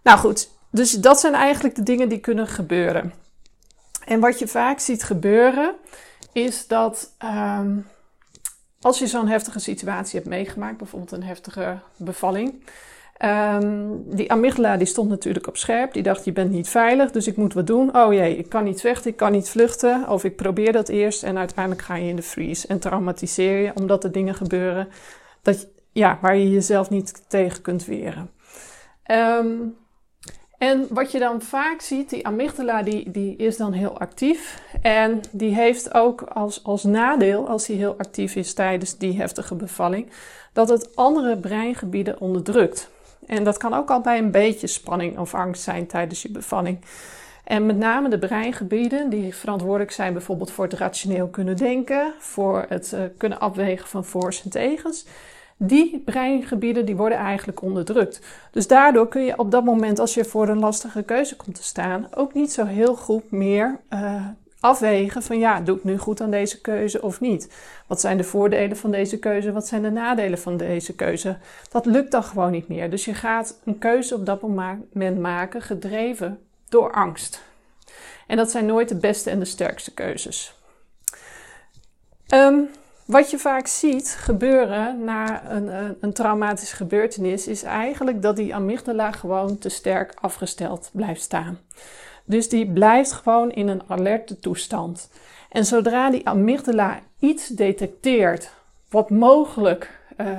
Nou 0.02 0.18
goed, 0.18 0.48
dus 0.74 0.92
dat 0.92 1.20
zijn 1.20 1.34
eigenlijk 1.34 1.74
de 1.74 1.82
dingen 1.82 2.08
die 2.08 2.18
kunnen 2.18 2.46
gebeuren. 2.46 3.12
En 4.04 4.20
wat 4.20 4.38
je 4.38 4.46
vaak 4.46 4.78
ziet 4.78 5.02
gebeuren, 5.02 5.74
is 6.32 6.66
dat 6.66 7.14
um, 7.24 7.86
als 8.80 8.98
je 8.98 9.06
zo'n 9.06 9.28
heftige 9.28 9.58
situatie 9.58 10.18
hebt 10.18 10.30
meegemaakt, 10.30 10.76
bijvoorbeeld 10.76 11.12
een 11.12 11.22
heftige 11.22 11.78
bevalling. 11.96 12.64
Um, 13.24 14.02
die 14.16 14.32
amygdala 14.32 14.76
die 14.76 14.86
stond 14.86 15.08
natuurlijk 15.08 15.46
op 15.46 15.56
scherp. 15.56 15.92
Die 15.92 16.02
dacht, 16.02 16.24
je 16.24 16.32
bent 16.32 16.50
niet 16.50 16.68
veilig, 16.68 17.10
dus 17.10 17.26
ik 17.26 17.36
moet 17.36 17.54
wat 17.54 17.66
doen. 17.66 17.96
Oh 17.96 18.12
jee, 18.12 18.36
ik 18.36 18.48
kan 18.48 18.64
niet 18.64 18.80
vechten, 18.80 19.10
ik 19.10 19.16
kan 19.16 19.32
niet 19.32 19.48
vluchten. 19.48 20.08
Of 20.08 20.24
ik 20.24 20.36
probeer 20.36 20.72
dat 20.72 20.88
eerst 20.88 21.22
en 21.22 21.38
uiteindelijk 21.38 21.84
ga 21.84 21.94
je 21.94 22.08
in 22.08 22.16
de 22.16 22.22
freeze. 22.22 22.66
En 22.66 22.78
traumatiseer 22.78 23.58
je 23.58 23.72
omdat 23.74 24.04
er 24.04 24.12
dingen 24.12 24.34
gebeuren 24.34 24.88
dat, 25.42 25.66
ja, 25.92 26.18
waar 26.20 26.36
je 26.36 26.50
jezelf 26.50 26.90
niet 26.90 27.22
tegen 27.28 27.62
kunt 27.62 27.84
weren. 27.84 28.30
Um, 29.10 29.76
en 30.64 30.86
wat 30.90 31.12
je 31.12 31.18
dan 31.18 31.42
vaak 31.42 31.80
ziet, 31.80 32.10
die 32.10 32.26
amygdala 32.26 32.82
die, 32.82 33.10
die 33.10 33.36
is 33.36 33.56
dan 33.56 33.72
heel 33.72 33.98
actief. 33.98 34.62
En 34.82 35.20
die 35.30 35.54
heeft 35.54 35.94
ook 35.94 36.22
als, 36.22 36.64
als 36.64 36.82
nadeel, 36.82 37.48
als 37.48 37.66
hij 37.66 37.76
heel 37.76 37.94
actief 37.98 38.36
is 38.36 38.54
tijdens 38.54 38.98
die 38.98 39.16
heftige 39.16 39.54
bevalling, 39.54 40.10
dat 40.52 40.68
het 40.68 40.96
andere 40.96 41.36
breingebieden 41.36 42.20
onderdrukt. 42.20 42.90
En 43.26 43.44
dat 43.44 43.56
kan 43.56 43.74
ook 43.74 43.90
al 43.90 44.00
bij 44.00 44.18
een 44.18 44.30
beetje 44.30 44.66
spanning 44.66 45.18
of 45.18 45.34
angst 45.34 45.62
zijn 45.62 45.86
tijdens 45.86 46.22
je 46.22 46.30
bevalling. 46.30 46.78
En 47.44 47.66
met 47.66 47.76
name 47.76 48.08
de 48.08 48.18
breingebieden 48.18 49.10
die 49.10 49.34
verantwoordelijk 49.34 49.92
zijn 49.92 50.12
bijvoorbeeld 50.12 50.50
voor 50.50 50.64
het 50.64 50.72
rationeel 50.72 51.28
kunnen 51.28 51.56
denken, 51.56 52.12
voor 52.18 52.64
het 52.68 52.92
uh, 52.94 53.00
kunnen 53.16 53.40
afwegen 53.40 53.88
van 53.88 54.04
voor's 54.04 54.44
en 54.44 54.50
tegens 54.50 55.06
die 55.56 56.02
breingebieden 56.04 56.86
die 56.86 56.96
worden 56.96 57.18
eigenlijk 57.18 57.62
onderdrukt. 57.62 58.20
Dus 58.50 58.66
daardoor 58.66 59.08
kun 59.08 59.24
je 59.24 59.38
op 59.38 59.50
dat 59.50 59.64
moment, 59.64 59.98
als 59.98 60.14
je 60.14 60.24
voor 60.24 60.48
een 60.48 60.58
lastige 60.58 61.02
keuze 61.02 61.36
komt 61.36 61.54
te 61.54 61.62
staan, 61.62 62.08
ook 62.14 62.34
niet 62.34 62.52
zo 62.52 62.64
heel 62.64 62.96
goed 62.96 63.30
meer 63.30 63.80
uh, 63.90 64.26
afwegen 64.60 65.22
van 65.22 65.38
ja, 65.38 65.60
doe 65.60 65.76
ik 65.76 65.84
nu 65.84 65.98
goed 65.98 66.20
aan 66.20 66.30
deze 66.30 66.60
keuze 66.60 67.02
of 67.02 67.20
niet? 67.20 67.54
Wat 67.86 68.00
zijn 68.00 68.16
de 68.16 68.24
voordelen 68.24 68.76
van 68.76 68.90
deze 68.90 69.18
keuze? 69.18 69.52
Wat 69.52 69.66
zijn 69.66 69.82
de 69.82 69.90
nadelen 69.90 70.38
van 70.38 70.56
deze 70.56 70.94
keuze? 70.94 71.36
Dat 71.70 71.86
lukt 71.86 72.10
dan 72.10 72.24
gewoon 72.24 72.50
niet 72.50 72.68
meer. 72.68 72.90
Dus 72.90 73.04
je 73.04 73.14
gaat 73.14 73.60
een 73.64 73.78
keuze 73.78 74.14
op 74.14 74.26
dat 74.26 74.40
moment 74.42 75.18
maken 75.18 75.62
gedreven 75.62 76.38
door 76.68 76.92
angst. 76.92 77.42
En 78.26 78.36
dat 78.36 78.50
zijn 78.50 78.66
nooit 78.66 78.88
de 78.88 78.96
beste 78.96 79.30
en 79.30 79.38
de 79.38 79.44
sterkste 79.44 79.94
keuzes. 79.94 80.54
Um, 82.34 82.68
wat 83.04 83.30
je 83.30 83.38
vaak 83.38 83.66
ziet 83.66 84.16
gebeuren 84.18 85.04
na 85.04 85.50
een, 85.50 85.96
een, 86.00 86.12
traumatische 86.12 86.76
gebeurtenis 86.76 87.46
is 87.46 87.62
eigenlijk 87.62 88.22
dat 88.22 88.36
die 88.36 88.54
amygdala 88.54 89.12
gewoon 89.12 89.58
te 89.58 89.68
sterk 89.68 90.14
afgesteld 90.20 90.90
blijft 90.92 91.22
staan. 91.22 91.58
Dus 92.24 92.48
die 92.48 92.72
blijft 92.72 93.12
gewoon 93.12 93.50
in 93.50 93.68
een 93.68 93.82
alerte 93.86 94.38
toestand. 94.38 95.10
En 95.48 95.64
zodra 95.64 96.10
die 96.10 96.28
amygdala 96.28 97.00
iets 97.18 97.48
detecteert 97.48 98.50
wat 98.90 99.10
mogelijk 99.10 100.00
uh, 100.20 100.38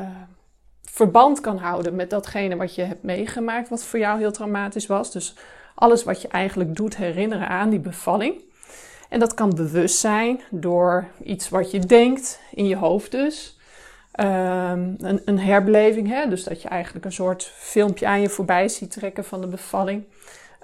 verband 0.81 1.39
kan 1.39 1.57
houden 1.57 1.95
met 1.95 2.09
datgene 2.09 2.55
wat 2.55 2.75
je 2.75 2.81
hebt 2.81 3.03
meegemaakt, 3.03 3.69
wat 3.69 3.83
voor 3.83 3.99
jou 3.99 4.19
heel 4.19 4.31
traumatisch 4.31 4.87
was. 4.87 5.11
Dus 5.11 5.35
alles 5.75 6.03
wat 6.03 6.21
je 6.21 6.27
eigenlijk 6.27 6.75
doet 6.75 6.97
herinneren 6.97 7.47
aan 7.47 7.69
die 7.69 7.79
bevalling 7.79 8.43
en 9.09 9.19
dat 9.19 9.33
kan 9.33 9.55
bewust 9.55 9.99
zijn 9.99 10.41
door 10.49 11.07
iets 11.23 11.49
wat 11.49 11.71
je 11.71 11.79
denkt, 11.79 12.39
in 12.51 12.67
je 12.67 12.75
hoofd 12.75 13.11
dus. 13.11 13.57
Um, 14.19 14.95
een, 14.97 15.21
een, 15.25 15.39
herbeleving, 15.39 16.07
hè? 16.07 16.29
dus 16.29 16.43
dat 16.43 16.61
je 16.61 16.67
eigenlijk 16.67 17.05
een 17.05 17.11
soort 17.11 17.51
filmpje 17.57 18.07
aan 18.07 18.21
je 18.21 18.29
voorbij 18.29 18.69
ziet 18.69 18.91
trekken 18.91 19.25
van 19.25 19.41
de 19.41 19.47
bevalling. 19.47 20.03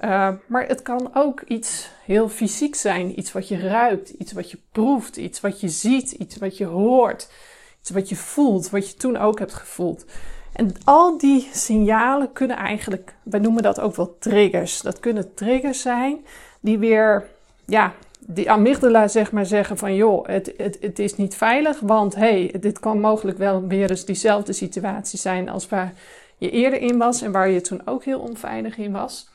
Uh, 0.04 0.30
maar 0.46 0.68
het 0.68 0.82
kan 0.82 1.10
ook 1.14 1.42
iets 1.42 1.90
heel 2.06 2.30
fysiek 2.30 2.76
zijn. 2.76 3.20
Iets 3.20 3.32
wat 3.32 3.48
je 3.48 3.60
ruikt, 3.60 4.10
iets 4.10 4.32
wat 4.32 4.52
je 4.52 4.58
proeft, 4.72 5.18
iets 5.18 5.42
wat 5.42 5.60
je 5.60 5.70
ziet, 5.70 6.12
iets 6.12 6.38
wat 6.38 6.58
je 6.58 6.66
hoort, 6.66 7.32
iets 7.80 7.90
wat 7.90 8.10
je 8.10 8.16
voelt, 8.16 8.70
wat 8.70 8.90
je 8.90 8.96
toen 8.96 9.18
ook 9.18 9.40
hebt 9.40 9.54
gevoeld. 9.54 10.06
En 10.54 10.74
al 10.84 11.18
die 11.18 11.50
signalen 11.54 12.32
kunnen 12.34 12.58
eigenlijk, 12.58 13.14
wij 13.24 13.40
noemen 13.40 13.64
dat 13.64 13.80
ook 13.80 13.96
wel 13.96 14.18
triggers. 14.20 14.82
Dat 14.82 15.00
kunnen 15.00 15.34
triggers 15.34 15.82
zijn 15.82 16.26
die 16.60 16.78
weer, 16.78 17.26
ja, 17.66 17.94
die 18.34 18.52
amygdala 18.52 19.08
zeg 19.08 19.32
maar 19.32 19.46
zeggen 19.46 19.78
van 19.78 19.96
joh, 19.96 20.28
het, 20.28 20.54
het, 20.58 20.78
het 20.82 21.00
is 21.00 21.16
niet 21.16 21.36
veilig, 21.36 21.80
want 21.80 22.16
hey, 22.16 22.54
dit 22.60 22.80
kan 22.80 23.00
mogelijk 23.00 23.38
wel 23.38 23.68
weer 23.68 23.90
eens 23.90 24.06
diezelfde 24.06 24.54
situatie 24.54 25.20
zijn 25.20 25.50
als 25.50 25.68
waar 25.68 25.94
je 26.38 26.50
eerder 26.50 26.82
in 26.82 26.98
was 26.98 27.22
en 27.22 27.32
waar 27.32 27.50
je 27.50 27.62
toen 27.62 27.82
ook 27.86 28.04
heel 28.04 28.20
onveilig 28.20 28.78
in 28.78 28.92
was. 28.92 29.30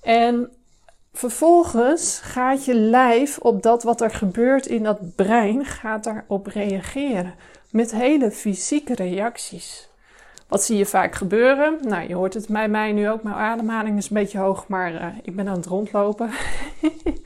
En 0.00 0.50
vervolgens 1.12 2.20
gaat 2.22 2.64
je 2.64 2.74
lijf 2.74 3.38
op 3.38 3.62
dat 3.62 3.82
wat 3.82 4.00
er 4.00 4.10
gebeurt 4.10 4.66
in 4.66 4.82
dat 4.82 5.14
brein, 5.16 5.64
gaat 5.64 6.04
daarop 6.04 6.46
reageren 6.46 7.34
met 7.70 7.90
hele 7.92 8.30
fysieke 8.30 8.94
reacties. 8.94 9.88
Wat 10.48 10.64
zie 10.64 10.76
je 10.76 10.86
vaak 10.86 11.14
gebeuren? 11.14 11.78
Nou, 11.82 12.08
je 12.08 12.14
hoort 12.14 12.34
het 12.34 12.48
bij 12.48 12.68
mij 12.68 12.92
nu 12.92 13.10
ook. 13.10 13.22
Mijn 13.22 13.34
ademhaling 13.34 13.98
is 13.98 14.10
een 14.10 14.16
beetje 14.16 14.38
hoog, 14.38 14.68
maar 14.68 14.92
uh, 14.92 15.06
ik 15.22 15.36
ben 15.36 15.48
aan 15.48 15.56
het 15.56 15.66
rondlopen. 15.66 16.30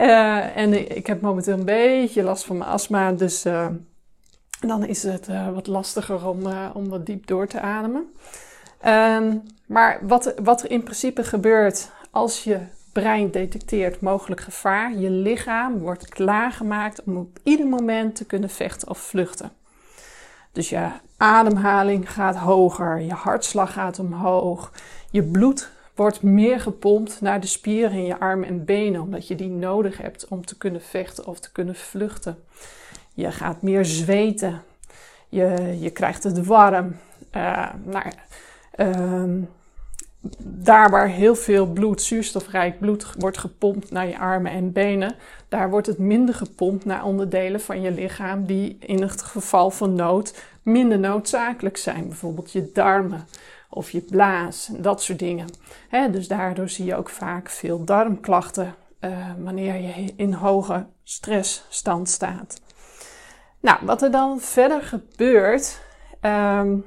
uh, 0.00 0.56
en 0.56 0.96
ik 0.96 1.06
heb 1.06 1.20
momenteel 1.20 1.58
een 1.58 1.64
beetje 1.64 2.22
last 2.22 2.44
van 2.44 2.56
mijn 2.56 2.70
astma. 2.70 3.12
Dus 3.12 3.46
uh, 3.46 3.66
dan 4.60 4.84
is 4.84 5.02
het 5.02 5.28
wat 5.54 5.66
lastiger 5.66 6.28
om, 6.28 6.42
om 6.74 6.88
wat 6.88 7.06
diep 7.06 7.26
door 7.26 7.46
te 7.46 7.60
ademen. 7.60 8.12
Ehm, 8.80 9.36
maar 9.66 9.98
wat, 10.02 10.34
wat 10.42 10.62
er 10.62 10.70
in 10.70 10.82
principe 10.82 11.24
gebeurt 11.24 11.90
als 12.10 12.44
je 12.44 12.58
brein 12.92 13.30
detecteert 13.30 14.00
mogelijk 14.00 14.40
gevaar, 14.40 14.92
je 14.92 15.10
lichaam 15.10 15.78
wordt 15.78 16.08
klaargemaakt 16.08 17.02
om 17.02 17.16
op 17.16 17.38
ieder 17.42 17.66
moment 17.66 18.16
te 18.16 18.24
kunnen 18.24 18.50
vechten 18.50 18.88
of 18.88 18.98
vluchten. 18.98 19.52
Dus 20.52 20.68
je 20.68 20.88
ademhaling 21.16 22.12
gaat 22.12 22.36
hoger, 22.36 23.00
je 23.00 23.12
hartslag 23.12 23.72
gaat 23.72 23.98
omhoog, 23.98 24.72
je 25.10 25.22
bloed 25.22 25.70
wordt 26.00 26.22
meer 26.22 26.60
gepompt 26.60 27.20
naar 27.20 27.40
de 27.40 27.46
spieren 27.46 27.92
in 27.92 28.04
je 28.04 28.18
armen 28.18 28.48
en 28.48 28.64
benen, 28.64 29.00
omdat 29.00 29.28
je 29.28 29.34
die 29.34 29.48
nodig 29.48 29.98
hebt 29.98 30.28
om 30.28 30.44
te 30.44 30.56
kunnen 30.56 30.82
vechten 30.82 31.26
of 31.26 31.40
te 31.40 31.52
kunnen 31.52 31.74
vluchten. 31.74 32.38
Je 33.14 33.32
gaat 33.32 33.62
meer 33.62 33.84
zweten, 33.84 34.62
je, 35.28 35.76
je 35.80 35.90
krijgt 35.90 36.22
het 36.22 36.46
warm. 36.46 36.96
Uh, 37.36 37.68
daar 40.38 40.90
waar 40.90 41.08
heel 41.08 41.34
veel 41.34 41.66
bloed, 41.66 42.02
zuurstofrijk 42.02 42.78
bloed, 42.78 43.06
wordt 43.18 43.38
gepompt 43.38 43.90
naar 43.90 44.06
je 44.06 44.18
armen 44.18 44.52
en 44.52 44.72
benen, 44.72 45.14
daar 45.48 45.70
wordt 45.70 45.86
het 45.86 45.98
minder 45.98 46.34
gepompt 46.34 46.84
naar 46.84 47.04
onderdelen 47.04 47.60
van 47.60 47.80
je 47.80 47.90
lichaam 47.90 48.46
die 48.46 48.76
in 48.80 49.02
het 49.02 49.22
geval 49.22 49.70
van 49.70 49.94
nood 49.94 50.42
minder 50.62 50.98
noodzakelijk 50.98 51.76
zijn. 51.76 52.08
Bijvoorbeeld 52.08 52.52
je 52.52 52.70
darmen 52.72 53.26
of 53.70 53.90
je 53.90 54.00
blaas, 54.00 54.70
dat 54.72 55.02
soort 55.02 55.18
dingen. 55.18 55.46
dus 56.10 56.28
daardoor 56.28 56.68
zie 56.68 56.84
je 56.84 56.96
ook 56.96 57.08
vaak 57.08 57.50
veel 57.50 57.84
darmklachten 57.84 58.74
uh, 59.00 59.30
wanneer 59.38 59.74
je 59.74 60.12
in 60.16 60.32
hoge 60.32 60.86
stressstand 61.02 62.08
staat. 62.08 62.60
Nou, 63.60 63.78
wat 63.82 64.02
er 64.02 64.10
dan 64.10 64.40
verder 64.40 64.82
gebeurt, 64.82 65.80
um, 66.20 66.84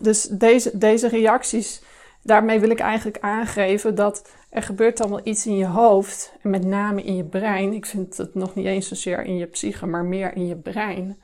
dus 0.00 0.22
deze, 0.22 0.78
deze 0.78 1.08
reacties 1.08 1.82
daarmee 2.22 2.60
wil 2.60 2.70
ik 2.70 2.80
eigenlijk 2.80 3.18
aangeven 3.20 3.94
dat 3.94 4.30
er 4.50 4.62
gebeurt 4.62 5.00
allemaal 5.00 5.20
iets 5.22 5.46
in 5.46 5.56
je 5.56 5.66
hoofd. 5.66 6.32
En 6.42 6.50
met 6.50 6.64
name 6.64 7.02
in 7.02 7.16
je 7.16 7.24
brein. 7.24 7.72
Ik 7.72 7.86
vind 7.86 8.16
het 8.16 8.34
nog 8.34 8.54
niet 8.54 8.66
eens 8.66 8.88
zozeer 8.88 9.24
in 9.24 9.36
je 9.36 9.46
psyche, 9.46 9.86
maar 9.86 10.04
meer 10.04 10.36
in 10.36 10.46
je 10.46 10.56
brein. 10.56 11.22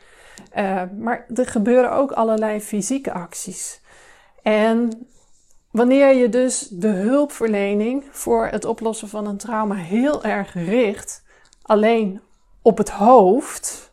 Uh, 0.57 0.83
maar 0.99 1.27
er 1.35 1.47
gebeuren 1.47 1.93
ook 1.93 2.12
allerlei 2.12 2.61
fysieke 2.61 3.12
acties. 3.12 3.81
En 4.49 5.09
wanneer 5.71 6.14
je 6.14 6.28
dus 6.28 6.69
de 6.69 6.88
hulpverlening 6.88 8.05
voor 8.11 8.47
het 8.47 8.64
oplossen 8.64 9.09
van 9.09 9.26
een 9.26 9.37
trauma 9.37 9.75
heel 9.75 10.25
erg 10.25 10.55
richt, 10.55 11.25
alleen 11.62 12.21
op 12.62 12.78
het 12.78 12.90
hoofd, 12.90 13.93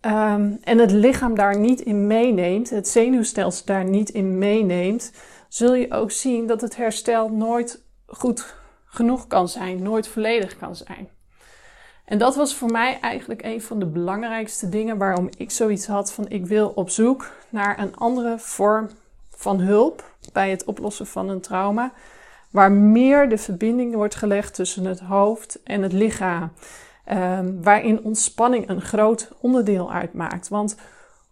um, 0.00 0.58
en 0.62 0.78
het 0.78 0.90
lichaam 0.90 1.34
daar 1.34 1.58
niet 1.58 1.80
in 1.80 2.06
meeneemt, 2.06 2.70
het 2.70 2.88
zenuwstelsel 2.88 3.66
daar 3.66 3.84
niet 3.84 4.10
in 4.10 4.38
meeneemt, 4.38 5.12
zul 5.48 5.74
je 5.74 5.92
ook 5.92 6.10
zien 6.10 6.46
dat 6.46 6.60
het 6.60 6.76
herstel 6.76 7.28
nooit 7.28 7.84
goed 8.06 8.54
genoeg 8.86 9.26
kan 9.26 9.48
zijn, 9.48 9.82
nooit 9.82 10.08
volledig 10.08 10.56
kan 10.56 10.76
zijn. 10.76 11.08
En 12.04 12.18
dat 12.18 12.36
was 12.36 12.54
voor 12.54 12.70
mij 12.70 12.98
eigenlijk 13.00 13.44
een 13.44 13.62
van 13.62 13.78
de 13.78 13.86
belangrijkste 13.86 14.68
dingen 14.68 14.98
waarom 14.98 15.28
ik 15.36 15.50
zoiets 15.50 15.86
had 15.86 16.12
van 16.12 16.28
ik 16.28 16.46
wil 16.46 16.68
op 16.68 16.90
zoek 16.90 17.30
naar 17.48 17.78
een 17.78 17.96
andere 17.96 18.38
vorm 18.38 18.88
van 19.36 19.60
hulp 19.60 20.04
bij 20.32 20.50
het 20.50 20.64
oplossen 20.64 21.06
van 21.06 21.28
een 21.28 21.40
trauma, 21.40 21.92
waar 22.50 22.72
meer 22.72 23.28
de 23.28 23.38
verbinding 23.38 23.94
wordt 23.94 24.14
gelegd 24.14 24.54
tussen 24.54 24.84
het 24.84 25.00
hoofd 25.00 25.62
en 25.62 25.82
het 25.82 25.92
lichaam, 25.92 26.52
um, 27.12 27.62
waarin 27.62 28.02
ontspanning 28.02 28.68
een 28.68 28.80
groot 28.80 29.30
onderdeel 29.40 29.92
uitmaakt. 29.92 30.48
Want 30.48 30.76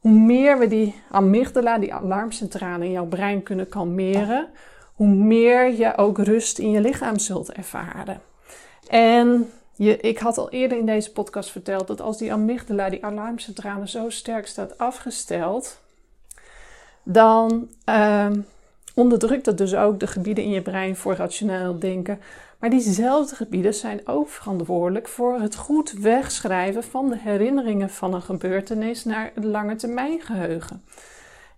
hoe 0.01 0.19
meer 0.19 0.59
we 0.59 0.69
die 0.69 1.03
amygdala, 1.11 1.79
die 1.79 1.95
alarmcentrale 1.95 2.85
in 2.85 2.91
jouw 2.91 3.07
brein 3.07 3.43
kunnen 3.43 3.69
kalmeren, 3.69 4.49
hoe 4.95 5.09
meer 5.09 5.75
je 5.75 5.97
ook 5.97 6.19
rust 6.19 6.59
in 6.59 6.71
je 6.71 6.81
lichaam 6.81 7.19
zult 7.19 7.53
ervaren. 7.53 8.21
En 8.89 9.51
je, 9.73 9.97
ik 9.97 10.19
had 10.19 10.39
al 10.39 10.51
eerder 10.51 10.79
in 10.79 10.87
deze 10.87 11.13
podcast 11.13 11.51
verteld 11.51 11.87
dat 11.87 12.01
als 12.01 12.19
die 12.19 12.33
amygdala, 12.33 12.91
die 12.91 13.05
alarmcentrale, 13.05 13.89
zo 13.89 14.11
sterk 14.11 14.47
staat 14.47 14.79
afgesteld, 14.79 15.81
dan 17.05 17.69
uh, 17.89 18.27
onderdrukt 18.95 19.45
dat 19.45 19.59
dus 19.59 19.75
ook 19.75 20.01
de 20.01 20.07
gebieden 20.07 20.45
in 20.45 20.51
je 20.51 20.63
brein 20.63 20.97
voor 20.97 21.15
rationeel 21.15 21.79
denken, 21.79 22.21
maar 22.59 22.71
diezelfde 22.71 23.37
gebieden 23.37 23.75
zijn 23.75 24.01
ook 24.05 24.29
verantwoordelijk 24.29 25.09
voor 25.09 25.41
het 25.41 25.57
goed 25.57 25.93
wegschrijven 25.93 26.85
van 26.85 27.09
de 27.09 27.19
herinneringen 27.19 27.91
van 27.91 28.15
een 28.15 28.23
gebeurtenis 28.23 29.05
naar 29.05 29.31
het 29.35 29.45
lange 29.45 29.77
termijn 29.77 30.21
geheugen. 30.21 30.85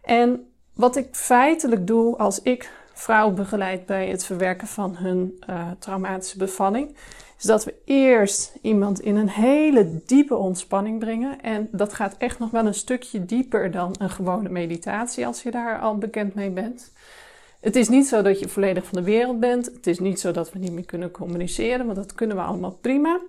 En 0.03 0.51
wat 0.73 0.97
ik 0.97 1.09
feitelijk 1.13 1.87
doe 1.87 2.17
als 2.17 2.43
ik 2.43 2.71
vrouwen 2.93 3.35
begeleid 3.35 3.87
bij 3.87 4.09
het 4.09 4.25
verwerken 4.25 4.67
van 4.67 4.97
hun 4.97 5.43
uh, 5.51 5.71
traumatische 5.79 6.39
bevalling, 6.39 6.97
is 7.39 7.45
dat 7.45 7.65
we 7.65 7.75
eerst 7.85 8.53
iemand 8.63 9.01
in 9.01 9.17
een 9.17 9.29
hele 9.29 10.01
diepe 10.07 10.35
ontspanning 10.35 10.99
brengen. 10.99 11.41
En 11.41 11.69
dat 11.71 11.93
gaat 11.93 12.17
echt 12.19 12.39
nog 12.39 12.51
wel 12.51 12.67
een 12.67 12.75
stukje 12.75 13.25
dieper 13.25 13.71
dan 13.71 13.95
een 13.99 14.11
gewone 14.11 14.49
meditatie 14.49 15.27
als 15.27 15.43
je 15.43 15.51
daar 15.51 15.81
al 15.81 15.99
bekend 15.99 16.35
mee 16.35 16.51
bent. 16.51 16.93
Het 17.61 17.77
is 17.77 17.89
niet 17.89 18.07
zo 18.07 18.23
dat 18.23 18.41
je 18.41 18.49
volledig 18.49 18.85
van 18.85 18.99
de 18.99 19.05
wereld 19.05 19.41
bent. 19.41 19.67
Het 19.67 19.87
is 19.87 19.99
niet 19.99 20.21
zo 20.21 20.33
dat 20.33 20.53
we 20.53 20.59
niet 20.59 20.73
meer 20.73 20.87
kunnen 20.87 21.11
communiceren, 21.11 21.85
want 21.85 21.97
dat 21.97 22.15
kunnen 22.15 22.37
we 22.37 22.43
allemaal 22.43 22.79
prima. 22.81 23.21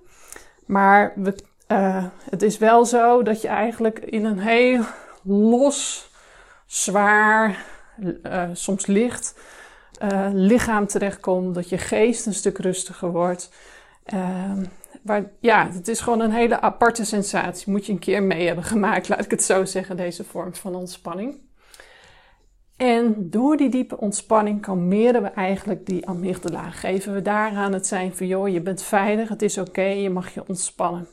Maar 0.66 1.14
we, 1.16 1.36
uh, 1.68 2.06
het 2.30 2.42
is 2.42 2.58
wel 2.58 2.86
zo 2.86 3.24
dat 3.24 3.42
je 3.42 3.48
eigenlijk 3.48 4.00
in 4.00 4.26
een 4.26 4.40
heel 4.40 4.82
los, 5.24 6.10
zwaar, 6.66 7.66
uh, 8.24 8.44
soms 8.54 8.86
licht 8.86 9.36
uh, 10.04 10.28
lichaam 10.32 10.88
terechtkomt. 10.88 11.56
Dat 11.56 11.70
je 11.70 11.78
geest 11.78 12.26
een 12.26 12.34
stuk 12.34 12.58
rustiger 12.58 13.12
wordt. 13.12 13.50
Maar 15.02 15.32
ja, 15.40 15.70
het 15.72 15.88
is 15.88 16.00
gewoon 16.00 16.20
een 16.20 16.32
hele 16.32 16.62
aparte 16.62 17.06
sensatie. 17.06 17.72
Moet 17.72 17.86
je 17.86 17.92
een 17.92 18.00
keer 18.00 18.24
mee 18.24 18.46
hebben 18.46 18.64
gemaakt, 18.64 19.10
laat 19.10 19.26
ik 19.26 19.32
het 19.32 19.44
zo 19.44 19.66
zeggen, 19.66 19.98
deze 19.98 20.24
vorm 20.24 20.56
van 20.56 20.76
ontspanning. 20.76 21.46
En 22.78 23.30
door 23.30 23.58
die 23.58 23.70
diepe 23.70 23.98
ontspanning 23.98 24.62
kalmeren 24.62 25.22
we 25.22 25.28
eigenlijk 25.28 25.86
die 25.86 26.08
amygdala. 26.08 26.70
Geven 26.70 27.14
we 27.14 27.22
daaraan 27.22 27.74
het 27.74 27.88
zijn 27.88 28.16
van, 28.16 28.28
joh, 28.28 28.48
je 28.48 28.62
bent 28.62 28.84
veilig, 28.84 29.30
het 29.30 29.42
is 29.42 29.58
oké, 29.58 29.82
je 29.82 30.10
mag 30.10 30.34
je 30.34 30.44
ontspannen. 30.48 31.08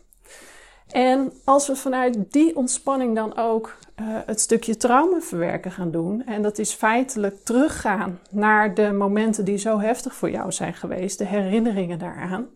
En 0.91 1.33
als 1.45 1.67
we 1.67 1.77
vanuit 1.77 2.33
die 2.33 2.57
ontspanning 2.57 3.15
dan 3.15 3.37
ook 3.37 3.77
uh, 4.01 4.07
het 4.27 4.41
stukje 4.41 4.77
trauma 4.77 5.21
verwerken 5.21 5.71
gaan 5.71 5.91
doen, 5.91 6.27
en 6.27 6.43
dat 6.43 6.59
is 6.59 6.73
feitelijk 6.73 7.45
teruggaan 7.45 8.19
naar 8.31 8.75
de 8.75 8.93
momenten 8.93 9.45
die 9.45 9.57
zo 9.57 9.79
heftig 9.81 10.15
voor 10.15 10.31
jou 10.31 10.53
zijn 10.53 10.75
geweest, 10.75 11.19
de 11.19 11.27
herinneringen 11.27 11.99
daaraan. 11.99 12.47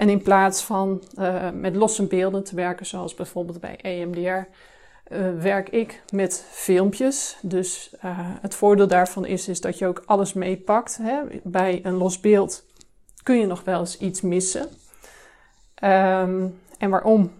En 0.00 0.08
in 0.08 0.22
plaats 0.22 0.62
van 0.62 1.02
uh, 1.18 1.50
met 1.50 1.76
losse 1.76 2.06
beelden 2.06 2.44
te 2.44 2.54
werken, 2.54 2.86
zoals 2.86 3.14
bijvoorbeeld 3.14 3.60
bij 3.60 3.76
EMDR, 3.76 4.18
uh, 4.28 4.44
werk 5.38 5.68
ik 5.68 6.02
met 6.12 6.44
filmpjes. 6.50 7.38
Dus 7.42 7.94
uh, 8.04 8.18
het 8.20 8.54
voordeel 8.54 8.86
daarvan 8.86 9.26
is, 9.26 9.48
is 9.48 9.60
dat 9.60 9.78
je 9.78 9.86
ook 9.86 10.02
alles 10.06 10.32
meepakt. 10.32 11.00
Bij 11.42 11.80
een 11.82 11.94
los 11.94 12.20
beeld 12.20 12.64
kun 13.22 13.38
je 13.38 13.46
nog 13.46 13.64
wel 13.64 13.80
eens 13.80 13.98
iets 13.98 14.20
missen. 14.20 14.68
Um, 15.82 16.60
en 16.78 16.90
waarom? 16.90 17.32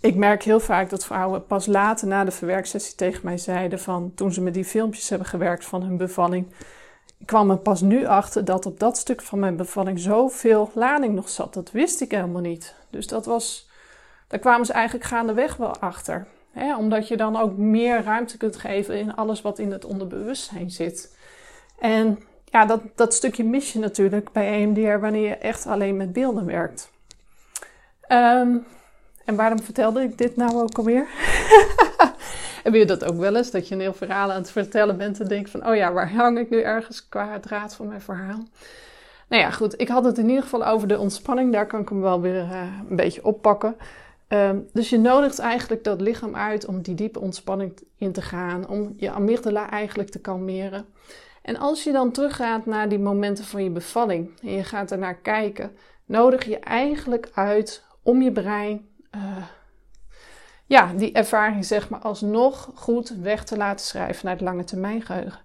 Ik 0.00 0.14
merk 0.14 0.42
heel 0.42 0.60
vaak 0.60 0.90
dat 0.90 1.04
vrouwen 1.04 1.46
pas 1.46 1.66
later 1.66 2.06
na 2.06 2.24
de 2.24 2.30
verwerksessie 2.30 2.94
tegen 2.94 3.20
mij 3.24 3.38
zeiden 3.38 3.80
van 3.80 4.12
toen 4.14 4.32
ze 4.32 4.40
met 4.40 4.54
die 4.54 4.64
filmpjes 4.64 5.08
hebben 5.08 5.28
gewerkt 5.28 5.64
van 5.64 5.82
hun 5.82 5.96
bevalling. 5.96 6.46
Ik 7.18 7.26
kwam 7.26 7.50
er 7.50 7.58
pas 7.58 7.80
nu 7.80 8.06
achter 8.06 8.44
dat 8.44 8.66
op 8.66 8.80
dat 8.80 8.98
stuk 8.98 9.22
van 9.22 9.38
mijn 9.38 9.56
bevalling 9.56 9.98
zoveel 9.98 10.70
lading 10.74 11.14
nog 11.14 11.28
zat. 11.28 11.54
Dat 11.54 11.70
wist 11.70 12.00
ik 12.00 12.10
helemaal 12.10 12.40
niet. 12.40 12.74
Dus 12.90 13.06
dat 13.06 13.26
was, 13.26 13.70
daar 14.28 14.40
kwamen 14.40 14.66
ze 14.66 14.72
eigenlijk 14.72 15.04
gaandeweg 15.06 15.56
wel 15.56 15.76
achter. 15.76 16.26
Omdat 16.78 17.08
je 17.08 17.16
dan 17.16 17.36
ook 17.36 17.56
meer 17.56 18.02
ruimte 18.02 18.36
kunt 18.36 18.56
geven 18.56 18.98
in 18.98 19.14
alles 19.14 19.42
wat 19.42 19.58
in 19.58 19.72
het 19.72 19.84
onderbewustzijn 19.84 20.70
zit. 20.70 21.16
En 21.78 22.18
ja, 22.44 22.66
dat, 22.66 22.80
dat 22.94 23.14
stukje 23.14 23.44
mis 23.44 23.72
je 23.72 23.78
natuurlijk 23.78 24.32
bij 24.32 24.62
EMDR 24.62 25.00
wanneer 25.00 25.28
je 25.28 25.36
echt 25.36 25.66
alleen 25.66 25.96
met 25.96 26.12
beelden 26.12 26.46
werkt. 26.46 26.90
Ehm, 28.00 28.56
en 29.24 29.36
waarom 29.36 29.62
vertelde 29.62 30.02
ik 30.02 30.18
dit 30.18 30.36
nou 30.36 30.54
ook 30.54 30.78
alweer? 30.78 31.06
Heb 32.64 32.74
je 32.74 32.86
dat 32.86 33.04
ook 33.04 33.16
wel 33.16 33.36
eens? 33.36 33.50
Dat 33.50 33.68
je 33.68 33.74
een 33.74 33.80
heel 33.80 33.94
verhaal 33.94 34.30
aan 34.30 34.40
het 34.40 34.50
vertellen 34.50 34.96
bent 34.96 35.20
en 35.20 35.28
denkt 35.28 35.50
van... 35.50 35.68
oh 35.68 35.76
ja, 35.76 35.92
waar 35.92 36.12
hang 36.12 36.38
ik 36.38 36.50
nu 36.50 36.60
ergens 36.60 37.08
qua 37.08 37.40
draad 37.40 37.74
van 37.74 37.86
mijn 37.86 38.00
verhaal? 38.00 38.42
Nou 39.28 39.42
ja, 39.42 39.50
goed. 39.50 39.80
Ik 39.80 39.88
had 39.88 40.04
het 40.04 40.18
in 40.18 40.28
ieder 40.28 40.42
geval 40.42 40.66
over 40.66 40.88
de 40.88 40.98
ontspanning. 40.98 41.52
Daar 41.52 41.66
kan 41.66 41.80
ik 41.80 41.88
hem 41.88 42.00
wel 42.00 42.20
weer 42.20 42.34
uh, 42.34 42.62
een 42.88 42.96
beetje 42.96 43.24
oppakken. 43.24 43.76
Um, 44.28 44.68
dus 44.72 44.90
je 44.90 44.98
nodigt 44.98 45.38
eigenlijk 45.38 45.84
dat 45.84 46.00
lichaam 46.00 46.36
uit 46.36 46.66
om 46.66 46.82
die 46.82 46.94
diepe 46.94 47.20
ontspanning 47.20 47.78
in 47.96 48.12
te 48.12 48.22
gaan. 48.22 48.68
Om 48.68 48.94
je 48.96 49.10
amygdala 49.10 49.70
eigenlijk 49.70 50.10
te 50.10 50.20
kalmeren. 50.20 50.86
En 51.42 51.56
als 51.56 51.84
je 51.84 51.92
dan 51.92 52.10
teruggaat 52.10 52.66
naar 52.66 52.88
die 52.88 52.98
momenten 52.98 53.44
van 53.44 53.64
je 53.64 53.70
bevalling 53.70 54.40
en 54.42 54.52
je 54.52 54.64
gaat 54.64 54.90
er 54.90 54.98
naar 54.98 55.16
kijken, 55.16 55.76
nodig 56.04 56.44
je 56.44 56.58
eigenlijk 56.58 57.30
uit 57.34 57.84
om 58.02 58.22
je 58.22 58.32
brein 58.32 58.88
uh, 59.14 59.36
ja, 60.66 60.92
die 60.92 61.12
ervaring 61.12 61.64
zeg 61.64 61.88
maar 61.88 62.00
alsnog 62.00 62.70
goed 62.74 63.08
weg 63.08 63.44
te 63.44 63.56
laten 63.56 63.86
schrijven 63.86 64.24
naar 64.24 64.34
het 64.34 64.44
lange 64.44 64.64
termijn 64.64 65.02
geheugen. 65.02 65.40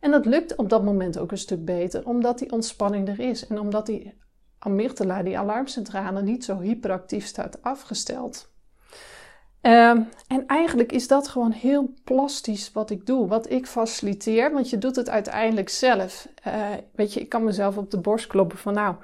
En 0.00 0.10
dat 0.10 0.26
lukt 0.26 0.56
op 0.56 0.68
dat 0.68 0.84
moment 0.84 1.18
ook 1.18 1.30
een 1.30 1.38
stuk 1.38 1.64
beter, 1.64 2.06
omdat 2.06 2.38
die 2.38 2.52
ontspanning 2.52 3.08
er 3.08 3.20
is 3.20 3.46
en 3.46 3.60
omdat 3.60 3.86
die 3.86 4.14
amygdala, 4.58 5.22
die 5.22 5.38
alarmcentrale, 5.38 6.22
niet 6.22 6.44
zo 6.44 6.60
hyperactief 6.60 7.26
staat 7.26 7.62
afgesteld. 7.62 8.52
Ehm, 9.60 10.02
en 10.28 10.46
eigenlijk 10.46 10.92
is 10.92 11.08
dat 11.08 11.28
gewoon 11.28 11.50
heel 11.50 11.94
plastisch 12.04 12.72
wat 12.72 12.90
ik 12.90 13.06
doe, 13.06 13.26
wat 13.26 13.50
ik 13.50 13.66
faciliteer, 13.66 14.52
want 14.52 14.70
je 14.70 14.78
doet 14.78 14.96
het 14.96 15.10
uiteindelijk 15.10 15.68
zelf. 15.68 16.28
Uh, 16.46 16.66
weet 16.94 17.12
je, 17.12 17.20
ik 17.20 17.28
kan 17.28 17.44
mezelf 17.44 17.76
op 17.76 17.90
de 17.90 18.00
borst 18.00 18.26
kloppen 18.26 18.58
van 18.58 18.74
nou, 18.74 18.94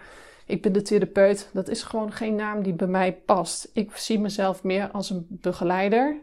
ik 0.51 0.63
ben 0.63 0.73
de 0.73 0.83
therapeut. 0.83 1.51
Dat 1.53 1.69
is 1.69 1.83
gewoon 1.83 2.13
geen 2.13 2.35
naam 2.35 2.63
die 2.63 2.73
bij 2.73 2.87
mij 2.87 3.13
past. 3.13 3.71
Ik 3.73 3.97
zie 3.97 4.19
mezelf 4.21 4.63
meer 4.63 4.91
als 4.91 5.11
een 5.11 5.27
begeleider, 5.29 6.17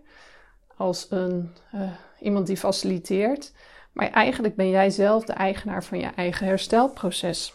als 0.75 1.07
een, 1.09 1.51
uh, 1.75 1.91
iemand 2.19 2.47
die 2.47 2.57
faciliteert. 2.57 3.53
Maar 3.93 4.09
eigenlijk 4.09 4.55
ben 4.55 4.69
jij 4.69 4.89
zelf 4.89 5.25
de 5.25 5.33
eigenaar 5.33 5.83
van 5.83 5.99
je 5.99 6.05
eigen 6.05 6.45
herstelproces. 6.45 7.53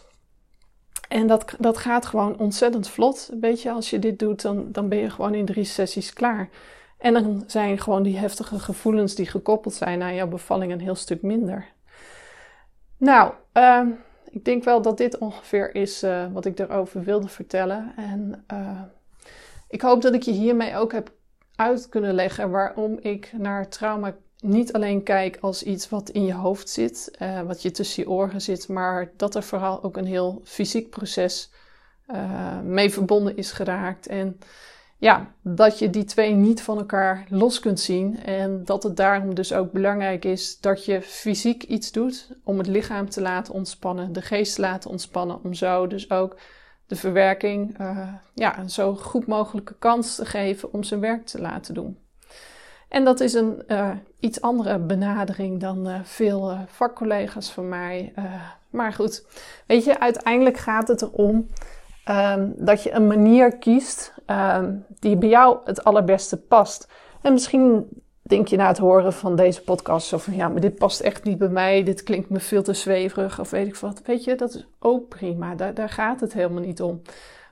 En 1.09 1.27
dat, 1.27 1.55
dat 1.59 1.77
gaat 1.77 2.05
gewoon 2.05 2.37
ontzettend 2.37 2.89
vlot. 2.89 3.29
Weet 3.39 3.61
je, 3.61 3.71
als 3.71 3.89
je 3.89 3.99
dit 3.99 4.19
doet, 4.19 4.41
dan, 4.41 4.71
dan 4.71 4.89
ben 4.89 4.97
je 4.97 5.09
gewoon 5.09 5.33
in 5.33 5.45
drie 5.45 5.63
sessies 5.63 6.13
klaar. 6.13 6.49
En 6.97 7.13
dan 7.13 7.43
zijn 7.47 7.79
gewoon 7.79 8.03
die 8.03 8.17
heftige 8.17 8.59
gevoelens 8.59 9.15
die 9.15 9.25
gekoppeld 9.25 9.73
zijn 9.73 10.01
aan 10.01 10.15
jouw 10.15 10.27
bevalling 10.27 10.71
een 10.71 10.81
heel 10.81 10.95
stuk 10.95 11.21
minder. 11.21 11.65
Nou, 12.97 13.33
uh, 13.53 13.81
ik 14.33 14.45
denk 14.45 14.63
wel 14.63 14.81
dat 14.81 14.97
dit 14.97 15.17
ongeveer 15.17 15.75
is 15.75 16.03
uh, 16.03 16.25
wat 16.31 16.45
ik 16.45 16.59
erover 16.59 17.03
wilde 17.03 17.27
vertellen. 17.27 17.93
En 17.95 18.45
uh, 18.53 18.81
ik 19.69 19.81
hoop 19.81 20.01
dat 20.01 20.13
ik 20.13 20.21
je 20.21 20.31
hiermee 20.31 20.75
ook 20.75 20.91
heb 20.91 21.11
uit 21.55 21.89
kunnen 21.89 22.13
leggen 22.13 22.49
waarom 22.49 22.97
ik 23.01 23.31
naar 23.37 23.69
trauma 23.69 24.15
niet 24.39 24.73
alleen 24.73 25.03
kijk 25.03 25.37
als 25.41 25.63
iets 25.63 25.89
wat 25.89 26.09
in 26.09 26.25
je 26.25 26.33
hoofd 26.33 26.69
zit, 26.69 27.11
uh, 27.21 27.41
wat 27.41 27.61
je 27.61 27.71
tussen 27.71 28.03
je 28.03 28.09
oren 28.09 28.41
zit, 28.41 28.67
maar 28.67 29.11
dat 29.17 29.35
er 29.35 29.43
vooral 29.43 29.83
ook 29.83 29.97
een 29.97 30.05
heel 30.05 30.41
fysiek 30.43 30.89
proces 30.89 31.51
mee 32.63 32.89
verbonden 32.89 33.37
is 33.37 33.51
geraakt. 33.51 34.07
En 34.07 34.39
ja, 35.03 35.27
dat 35.41 35.79
je 35.79 35.89
die 35.89 36.03
twee 36.03 36.33
niet 36.33 36.61
van 36.61 36.77
elkaar 36.77 37.25
los 37.29 37.59
kunt 37.59 37.79
zien. 37.79 38.23
En 38.23 38.65
dat 38.65 38.83
het 38.83 38.97
daarom 38.97 39.35
dus 39.35 39.53
ook 39.53 39.71
belangrijk 39.71 40.25
is 40.25 40.59
dat 40.59 40.85
je 40.85 41.01
fysiek 41.01 41.63
iets 41.63 41.91
doet 41.91 42.29
om 42.43 42.57
het 42.57 42.67
lichaam 42.67 43.09
te 43.09 43.21
laten 43.21 43.53
ontspannen, 43.53 44.13
de 44.13 44.21
geest 44.21 44.55
te 44.55 44.61
laten 44.61 44.89
ontspannen, 44.89 45.43
om 45.43 45.53
zo 45.53 45.87
dus 45.87 46.09
ook 46.11 46.35
de 46.87 46.95
verwerking 46.95 47.79
uh, 47.79 48.13
ja, 48.33 48.59
een 48.59 48.69
zo 48.69 48.95
goed 48.95 49.27
mogelijke 49.27 49.75
kans 49.79 50.15
te 50.15 50.25
geven 50.25 50.73
om 50.73 50.83
zijn 50.83 50.99
werk 50.99 51.25
te 51.25 51.41
laten 51.41 51.73
doen. 51.73 51.97
En 52.89 53.03
dat 53.03 53.19
is 53.19 53.33
een 53.33 53.63
uh, 53.67 53.91
iets 54.19 54.41
andere 54.41 54.79
benadering 54.79 55.59
dan 55.59 55.87
uh, 55.87 55.99
veel 56.03 56.57
vakcollega's 56.67 57.51
van 57.51 57.69
mij. 57.69 58.13
maar 58.69 58.93
goed, 58.93 59.25
weet 59.67 59.83
je, 59.83 59.99
uiteindelijk 59.99 60.57
gaat 60.57 60.87
het 60.87 61.01
erom 61.01 61.47
um, 62.09 62.53
dat 62.57 62.83
je 62.83 62.91
een 62.91 63.07
manier 63.07 63.57
kiest 63.57 64.13
um, 64.27 64.85
die 64.99 65.17
bij 65.17 65.29
jou 65.29 65.57
het 65.63 65.83
allerbeste 65.83 66.37
past. 66.37 66.87
En 67.21 67.33
misschien 67.33 67.87
denk 68.21 68.47
je 68.47 68.57
na 68.57 68.67
het 68.67 68.77
horen 68.77 69.13
van 69.13 69.35
deze 69.35 69.61
podcast 69.61 70.07
zo 70.07 70.17
van 70.17 70.35
ja, 70.35 70.47
maar 70.47 70.61
dit 70.61 70.75
past 70.75 70.99
echt 70.99 71.23
niet 71.23 71.37
bij 71.37 71.49
mij, 71.49 71.83
dit 71.83 72.03
klinkt 72.03 72.29
me 72.29 72.39
veel 72.39 72.63
te 72.63 72.73
zweverig 72.73 73.39
of 73.39 73.49
weet 73.49 73.67
ik 73.67 73.75
wat. 73.75 74.01
Weet 74.05 74.23
je, 74.23 74.35
dat 74.35 74.53
is 74.53 74.67
ook 74.79 75.09
prima, 75.09 75.55
daar, 75.55 75.73
daar 75.73 75.89
gaat 75.89 76.19
het 76.19 76.33
helemaal 76.33 76.63
niet 76.63 76.81
om. 76.81 77.01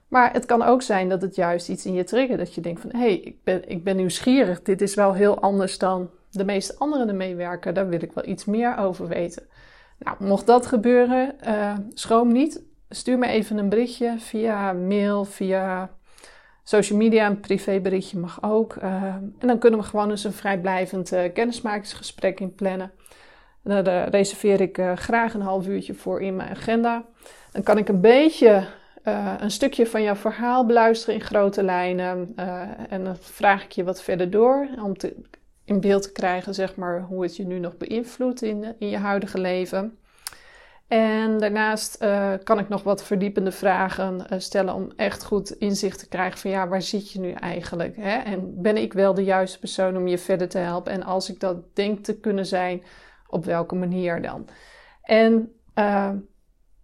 Maar 0.07 0.33
het 0.33 0.45
kan 0.45 0.61
ook 0.61 0.81
zijn 0.81 1.09
dat 1.09 1.21
het 1.21 1.35
juist 1.35 1.69
iets 1.69 1.85
in 1.85 1.93
je 1.93 2.03
triggert, 2.03 2.39
dat 2.39 2.53
je 2.53 2.61
denkt 2.61 2.81
van 2.81 2.89
hé, 2.91 2.97
hey, 2.99 3.17
ik, 3.17 3.43
ben, 3.43 3.69
ik 3.69 3.83
ben 3.83 3.95
nieuwsgierig, 3.95 4.61
dit 4.61 4.81
is 4.81 4.95
wel 4.95 5.13
heel 5.13 5.39
anders 5.41 5.77
dan 5.77 6.09
de 6.29 6.45
meeste 6.45 6.75
anderen 6.77 7.07
ermee 7.07 7.35
werken, 7.35 7.73
daar 7.73 7.89
wil 7.89 8.01
ik 8.01 8.13
wel 8.13 8.27
iets 8.27 8.45
meer 8.45 8.77
over 8.77 9.07
weten. 9.07 9.43
Nou, 9.99 10.17
mocht 10.19 10.47
dat 10.47 10.65
gebeuren, 10.65 11.35
uh, 11.47 11.73
schroom 11.93 12.31
niet. 12.31 12.61
Stuur 12.93 13.17
me 13.17 13.27
even 13.27 13.57
een 13.57 13.69
berichtje 13.69 14.15
via 14.17 14.73
mail, 14.73 15.25
via 15.25 15.89
social 16.63 16.97
media. 16.97 17.25
Een 17.25 17.39
privéberichtje 17.39 18.17
mag 18.17 18.43
ook. 18.43 18.75
Uh, 18.75 19.03
en 19.03 19.33
dan 19.39 19.59
kunnen 19.59 19.79
we 19.79 19.85
gewoon 19.85 20.09
eens 20.09 20.23
een 20.23 20.33
vrijblijvend 20.33 21.13
uh, 21.13 21.21
kennismakingsgesprek 21.33 22.39
in 22.39 22.55
plannen. 22.55 22.91
Daar 23.63 23.87
uh, 23.87 24.07
reserveer 24.07 24.61
ik 24.61 24.81
graag 24.95 25.33
een 25.33 25.41
half 25.41 25.67
uurtje 25.67 25.93
voor 25.93 26.21
in 26.21 26.35
mijn 26.35 26.49
agenda. 26.49 27.05
Dan 27.51 27.63
kan 27.63 27.77
ik 27.77 27.89
een 27.89 28.01
beetje 28.01 28.67
een 29.37 29.51
stukje 29.51 29.87
van 29.87 30.01
jouw 30.01 30.15
verhaal 30.15 30.65
beluisteren 30.65 31.15
in 31.15 31.21
grote 31.21 31.63
lijnen. 31.63 32.33
en 32.89 33.03
dan 33.03 33.15
vraag 33.17 33.63
ik 33.63 33.71
je 33.71 33.83
wat 33.83 34.01
verder 34.01 34.29
door 34.29 34.67
om 34.83 34.97
te, 34.97 35.15
in 35.65 35.79
beeld 35.79 36.03
te 36.03 36.11
krijgen, 36.11 36.53
zeg 36.53 36.75
maar, 36.75 37.01
hoe 37.01 37.23
het 37.23 37.35
je 37.35 37.45
nu 37.45 37.59
nog 37.59 37.77
beïnvloedt 37.77 38.41
in 38.41 38.75
je 38.77 38.97
huidige 38.97 39.39
leven. 39.39 39.97
En 40.91 41.39
daarnaast 41.39 42.03
uh, 42.03 42.33
kan 42.43 42.59
ik 42.59 42.69
nog 42.69 42.83
wat 42.83 43.03
verdiepende 43.03 43.51
vragen 43.51 44.25
uh, 44.31 44.39
stellen 44.39 44.73
om 44.73 44.91
echt 44.95 45.23
goed 45.23 45.51
inzicht 45.51 45.99
te 45.99 46.07
krijgen 46.07 46.39
van 46.39 46.51
ja, 46.51 46.67
waar 46.67 46.81
zit 46.81 47.11
je 47.11 47.19
nu 47.19 47.31
eigenlijk? 47.31 47.95
Hè? 47.95 48.17
En 48.17 48.61
ben 48.61 48.77
ik 48.77 48.93
wel 48.93 49.13
de 49.13 49.23
juiste 49.23 49.59
persoon 49.59 49.97
om 49.97 50.07
je 50.07 50.17
verder 50.17 50.49
te 50.49 50.57
helpen? 50.57 50.91
En 50.91 51.03
als 51.03 51.29
ik 51.29 51.39
dat 51.39 51.75
denk 51.75 52.03
te 52.03 52.19
kunnen 52.19 52.45
zijn, 52.45 52.83
op 53.27 53.45
welke 53.45 53.75
manier 53.75 54.21
dan? 54.21 54.47
En 55.01 55.51
uh, 55.75 56.11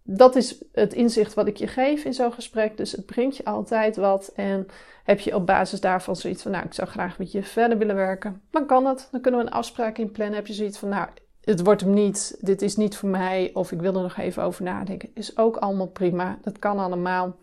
dat 0.02 0.36
is 0.36 0.64
het 0.72 0.94
inzicht 0.94 1.34
wat 1.34 1.46
ik 1.46 1.56
je 1.56 1.66
geef 1.66 2.04
in 2.04 2.14
zo'n 2.14 2.32
gesprek. 2.32 2.76
Dus 2.76 2.92
het 2.92 3.06
brengt 3.06 3.36
je 3.36 3.44
altijd 3.44 3.96
wat. 3.96 4.32
En 4.34 4.66
heb 5.04 5.20
je 5.20 5.34
op 5.34 5.46
basis 5.46 5.80
daarvan 5.80 6.16
zoiets 6.16 6.42
van, 6.42 6.50
nou, 6.50 6.64
ik 6.64 6.74
zou 6.74 6.88
graag 6.88 7.18
met 7.18 7.32
je 7.32 7.42
verder 7.42 7.78
willen 7.78 7.96
werken, 7.96 8.42
dan 8.50 8.66
kan 8.66 8.84
dat. 8.84 9.08
Dan 9.10 9.20
kunnen 9.20 9.40
we 9.40 9.46
een 9.46 9.52
afspraak 9.52 9.98
in 9.98 10.10
plannen. 10.10 10.36
Heb 10.36 10.46
je 10.46 10.52
zoiets 10.52 10.78
van, 10.78 10.88
nou, 10.88 11.08
het 11.48 11.64
wordt 11.64 11.80
hem 11.80 11.94
niet, 11.94 12.36
dit 12.40 12.62
is 12.62 12.76
niet 12.76 12.96
voor 12.96 13.08
mij, 13.08 13.50
of 13.54 13.72
ik 13.72 13.80
wil 13.80 13.94
er 13.94 14.02
nog 14.02 14.16
even 14.16 14.42
over 14.42 14.64
nadenken, 14.64 15.10
is 15.14 15.36
ook 15.36 15.56
allemaal 15.56 15.86
prima. 15.86 16.38
Dat 16.42 16.58
kan 16.58 16.78
allemaal. 16.78 17.36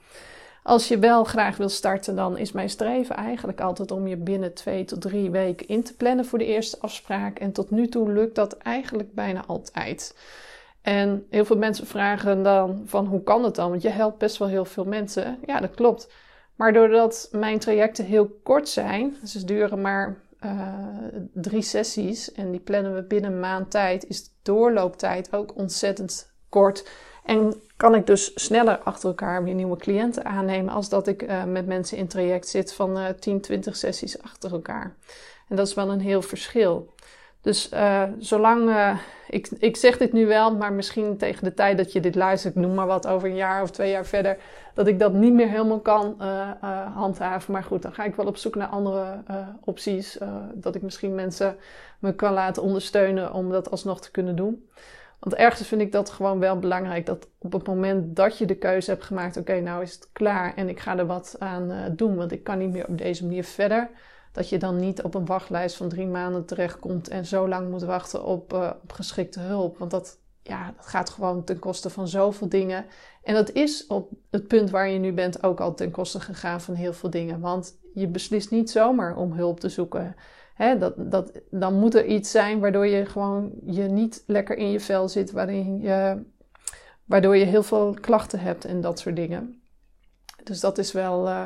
Als 0.64 0.88
je 0.88 1.00
wel 1.00 1.24
graag 1.24 1.58
wil 1.58 1.70
starten, 1.70 2.16
dan 2.16 2.38
is 2.38 2.52
mijn 2.52 2.70
streven 2.70 3.16
eigenlijk 3.16 3.62
altijd 3.62 3.92
om 3.92 4.08
je 4.08 4.18
binnen 4.18 4.54
twee 4.54 4.86
tot 4.86 5.02
drie 5.02 5.30
weken 5.30 5.68
in 5.68 5.84
te 5.84 5.96
plannen 5.96 6.26
voor 6.26 6.40
de 6.40 6.46
eerste 6.46 6.78
afspraak. 6.80 7.40
En 7.40 7.52
tot 7.52 7.72
nu 7.72 7.88
toe 7.88 8.12
lukt 8.12 8.36
dat 8.36 8.58
eigenlijk 8.58 9.14
bijna 9.14 9.44
altijd. 9.48 10.16
En 10.82 11.26
heel 11.30 11.46
veel 11.46 11.58
mensen 11.58 11.88
vragen 11.88 12.44
dan 12.44 12.84
van 12.86 13.06
hoe 13.06 13.24
kan 13.24 13.44
het 13.44 13.56
dan? 13.56 13.70
Want 13.70 13.82
je 13.82 13.90
helpt 13.90 14.18
best 14.18 14.38
wel 14.38 14.48
heel 14.48 14.66
veel 14.66 14.86
mensen. 14.86 15.38
Ja, 15.46 15.60
dat 15.60 15.76
klopt. 15.76 16.12
Maar 16.56 16.74
doordat 16.74 17.30
mijn 17.32 17.60
trajecten 17.60 18.06
heel 18.06 18.40
kort 18.44 18.70
zijn, 18.70 19.16
ze 19.24 19.46
duren 19.46 19.82
maar 19.82 20.18
uh, 20.46 21.22
drie 21.34 21.62
sessies 21.62 22.32
en 22.32 22.52
die 22.52 22.60
plannen 22.60 22.96
we 22.96 23.04
binnen 23.04 23.32
een 23.32 23.40
maand 23.40 23.72
tijd, 23.72 24.08
is 24.08 24.24
de 24.24 24.30
doorlooptijd 24.42 25.34
ook 25.34 25.56
ontzettend 25.56 26.34
kort. 26.50 26.90
En 27.24 27.54
kan 27.78 27.96
ik 27.96 28.06
dus 28.06 28.32
sneller 28.36 28.78
achter 28.78 29.10
elkaar 29.10 29.44
weer 29.44 29.54
nieuwe 29.54 29.78
cliënten 29.78 30.26
aannemen 30.26 30.74
als 30.74 30.90
dat 30.90 31.08
ik 31.08 31.22
uh, 31.22 31.44
met 31.44 31.68
mensen 31.68 31.98
in 31.98 32.08
traject 32.08 32.48
zit 32.48 32.74
van 32.74 32.98
uh, 32.98 33.10
10, 33.10 33.42
20 33.42 33.76
sessies 33.76 34.22
achter 34.22 34.52
elkaar. 34.52 34.96
En 35.48 35.56
dat 35.56 35.68
is 35.68 35.74
wel 35.74 35.92
een 35.92 36.00
heel 36.00 36.22
verschil. 36.22 36.94
Dus 37.42 37.72
uh, 37.74 38.04
zolang, 38.20 38.72
ik, 39.28 39.48
ik 39.58 39.78
zeg 39.78 39.98
dit 39.98 40.14
nu 40.14 40.26
wel, 40.26 40.56
maar 40.56 40.74
misschien 40.74 41.18
tegen 41.18 41.44
de 41.44 41.54
tijd 41.54 41.78
dat 41.78 41.92
je 41.92 42.00
dit 42.00 42.16
luistert, 42.16 42.56
noem 42.56 42.74
maar 42.74 42.88
wat, 42.88 43.08
over 43.08 43.30
een 43.30 43.36
jaar 43.36 43.62
of 43.62 43.72
twee 43.72 43.92
jaar 43.92 44.06
verder, 44.06 44.38
dat 44.76 44.88
ik 44.88 45.00
dat 45.00 45.14
niet 45.14 45.34
meer 45.34 45.50
helemaal 45.50 45.80
kan 45.80 46.16
uh, 46.22 46.50
handhaven. 46.96 47.54
Maar 47.54 47.64
goed, 47.64 47.82
dan 47.82 47.94
ga 47.94 48.04
ik 48.04 48.16
wel 48.16 48.26
op 48.26 48.38
zoek 48.38 48.56
naar 48.56 48.68
andere 48.68 49.24
opties. 49.64 50.18
dat 50.54 50.76
ik 50.76 50.82
misschien 50.82 51.16
mensen 51.16 51.56
me 52.00 52.14
kan 52.14 52.34
laten 52.34 52.64
ondersteunen 52.64 53.34
om 53.34 53.50
dat 53.50 53.72
alsnog 53.72 54.02
te 54.02 54.12
kunnen 54.12 54.36
doen. 54.36 54.70
Want 55.20 55.36
ergens 55.36 55.68
vind 55.68 55.82
ik 55.82 55.92
dat 55.92 56.10
gewoon 56.10 56.40
wel 56.40 56.60
belangrijk. 56.60 57.06
Dat 57.06 57.28
op 57.40 57.54
het 57.54 57.68
moment 57.68 58.16
dat 58.16 58.38
je 58.38 58.46
de 58.46 58.58
keuze 58.58 58.90
hebt 58.90 59.04
gemaakt, 59.04 59.38
oké, 59.38 59.60
nou 59.60 59.82
is 59.82 59.94
het 59.94 60.10
klaar 60.12 60.56
en 60.56 60.70
ik 60.70 60.80
ga 60.80 60.98
er 60.98 61.06
wat 61.06 61.36
aan 61.40 61.94
doen, 61.96 62.16
want 62.16 62.32
ik 62.32 62.44
kan 62.44 62.58
niet 62.58 62.72
meer 62.72 62.88
op 62.88 62.98
deze 62.98 63.26
manier 63.26 63.44
verder. 63.44 63.90
Dat 64.32 64.50
je 64.50 64.58
dan 64.58 64.76
niet 64.80 65.02
op 65.02 65.14
een 65.16 65.26
wachtlijst 65.26 65.76
van 65.76 65.90
drie 65.90 66.08
maanden 66.08 66.46
terechtkomt 66.46 67.08
en 67.08 67.26
zo 67.26 67.48
lang 67.48 67.70
moet 67.70 67.84
wachten 67.84 68.24
op, 68.24 68.54
op 68.84 68.92
geschikte 68.92 69.40
hulp. 69.40 69.78
Want 69.78 69.92
dat, 69.92 70.20
ja, 70.48 70.74
dat 70.76 70.86
gaat 70.86 71.10
gewoon 71.10 71.44
ten 71.44 71.60
koste 71.60 71.90
van 71.90 72.08
zoveel 72.08 72.50
dingen. 72.50 72.86
En 73.24 73.34
dat 73.34 73.52
is 73.52 73.88
op 73.88 74.12
het 74.30 74.48
punt 74.48 74.70
waar 74.70 74.90
je 74.90 75.00
nu 75.00 75.14
bent 75.14 75.44
ook 75.44 75.60
al 75.60 75.74
ten 75.74 75.92
koste 75.92 76.20
gegaan 76.20 76.62
van 76.62 76.74
heel 76.74 76.94
veel 76.94 77.10
dingen. 77.10 77.40
Want 77.40 77.78
je 77.94 78.08
beslist 78.08 78.52
niet 78.52 78.70
zomaar 78.70 79.16
om 79.18 79.32
hulp 79.32 79.60
te 79.60 79.70
zoeken. 79.70 80.16
Dat, 80.80 80.94
dat, 80.98 81.32
dan 81.52 81.80
moet 81.80 81.96
er 81.96 82.06
iets 82.06 82.32
zijn 82.32 82.60
waardoor 82.60 82.88
je 82.88 83.06
gewoon 83.06 83.52
je 83.66 83.84
niet 83.84 84.24
lekker 84.28 84.58
in 84.58 84.72
je 84.72 84.80
vel 84.80 85.10
zit, 85.10 85.32
waarin 85.32 85.80
je, 85.80 86.24
waardoor 87.06 87.38
je 87.38 87.46
heel 87.46 87.64
veel 87.64 87.98
klachten 88.02 88.40
hebt 88.40 88.66
en 88.66 88.82
dat 88.82 89.00
soort 89.00 89.16
dingen. 89.16 89.62
Dus 90.44 90.60
dat 90.60 90.78
is 90.78 90.92
wel. 90.92 91.28
Uh, 91.28 91.44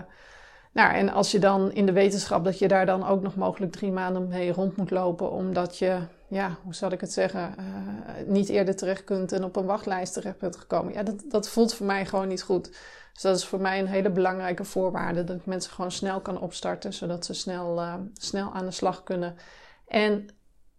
nou, 0.73 0.93
en 0.93 1.09
als 1.09 1.31
je 1.31 1.39
dan 1.39 1.71
in 1.71 1.85
de 1.85 1.91
wetenschap 1.91 2.43
dat 2.43 2.59
je 2.59 2.67
daar 2.67 2.85
dan 2.85 3.07
ook 3.07 3.21
nog 3.21 3.35
mogelijk 3.35 3.71
drie 3.71 3.91
maanden 3.91 4.27
mee 4.27 4.53
rond 4.53 4.77
moet 4.77 4.91
lopen, 4.91 5.31
omdat 5.31 5.77
je, 5.77 5.99
ja, 6.29 6.57
hoe 6.63 6.75
zal 6.75 6.91
ik 6.91 7.01
het 7.01 7.13
zeggen, 7.13 7.55
uh, 7.59 8.27
niet 8.27 8.49
eerder 8.49 8.75
terecht 8.75 9.03
kunt 9.03 9.31
en 9.31 9.43
op 9.43 9.55
een 9.55 9.65
wachtlijst 9.65 10.13
terecht 10.13 10.39
bent 10.39 10.55
gekomen. 10.55 10.93
Ja, 10.93 11.03
dat, 11.03 11.23
dat 11.27 11.49
voelt 11.49 11.73
voor 11.73 11.85
mij 11.85 12.05
gewoon 12.05 12.27
niet 12.27 12.43
goed. 12.43 12.71
Dus 13.13 13.21
dat 13.21 13.37
is 13.37 13.45
voor 13.45 13.61
mij 13.61 13.79
een 13.79 13.87
hele 13.87 14.11
belangrijke 14.11 14.63
voorwaarde. 14.63 15.23
Dat 15.23 15.35
ik 15.35 15.45
mensen 15.45 15.71
gewoon 15.71 15.91
snel 15.91 16.21
kan 16.21 16.39
opstarten, 16.39 16.93
zodat 16.93 17.25
ze 17.25 17.33
snel, 17.33 17.77
uh, 17.77 17.95
snel 18.13 18.53
aan 18.53 18.65
de 18.65 18.71
slag 18.71 19.03
kunnen. 19.03 19.35
En 19.87 20.27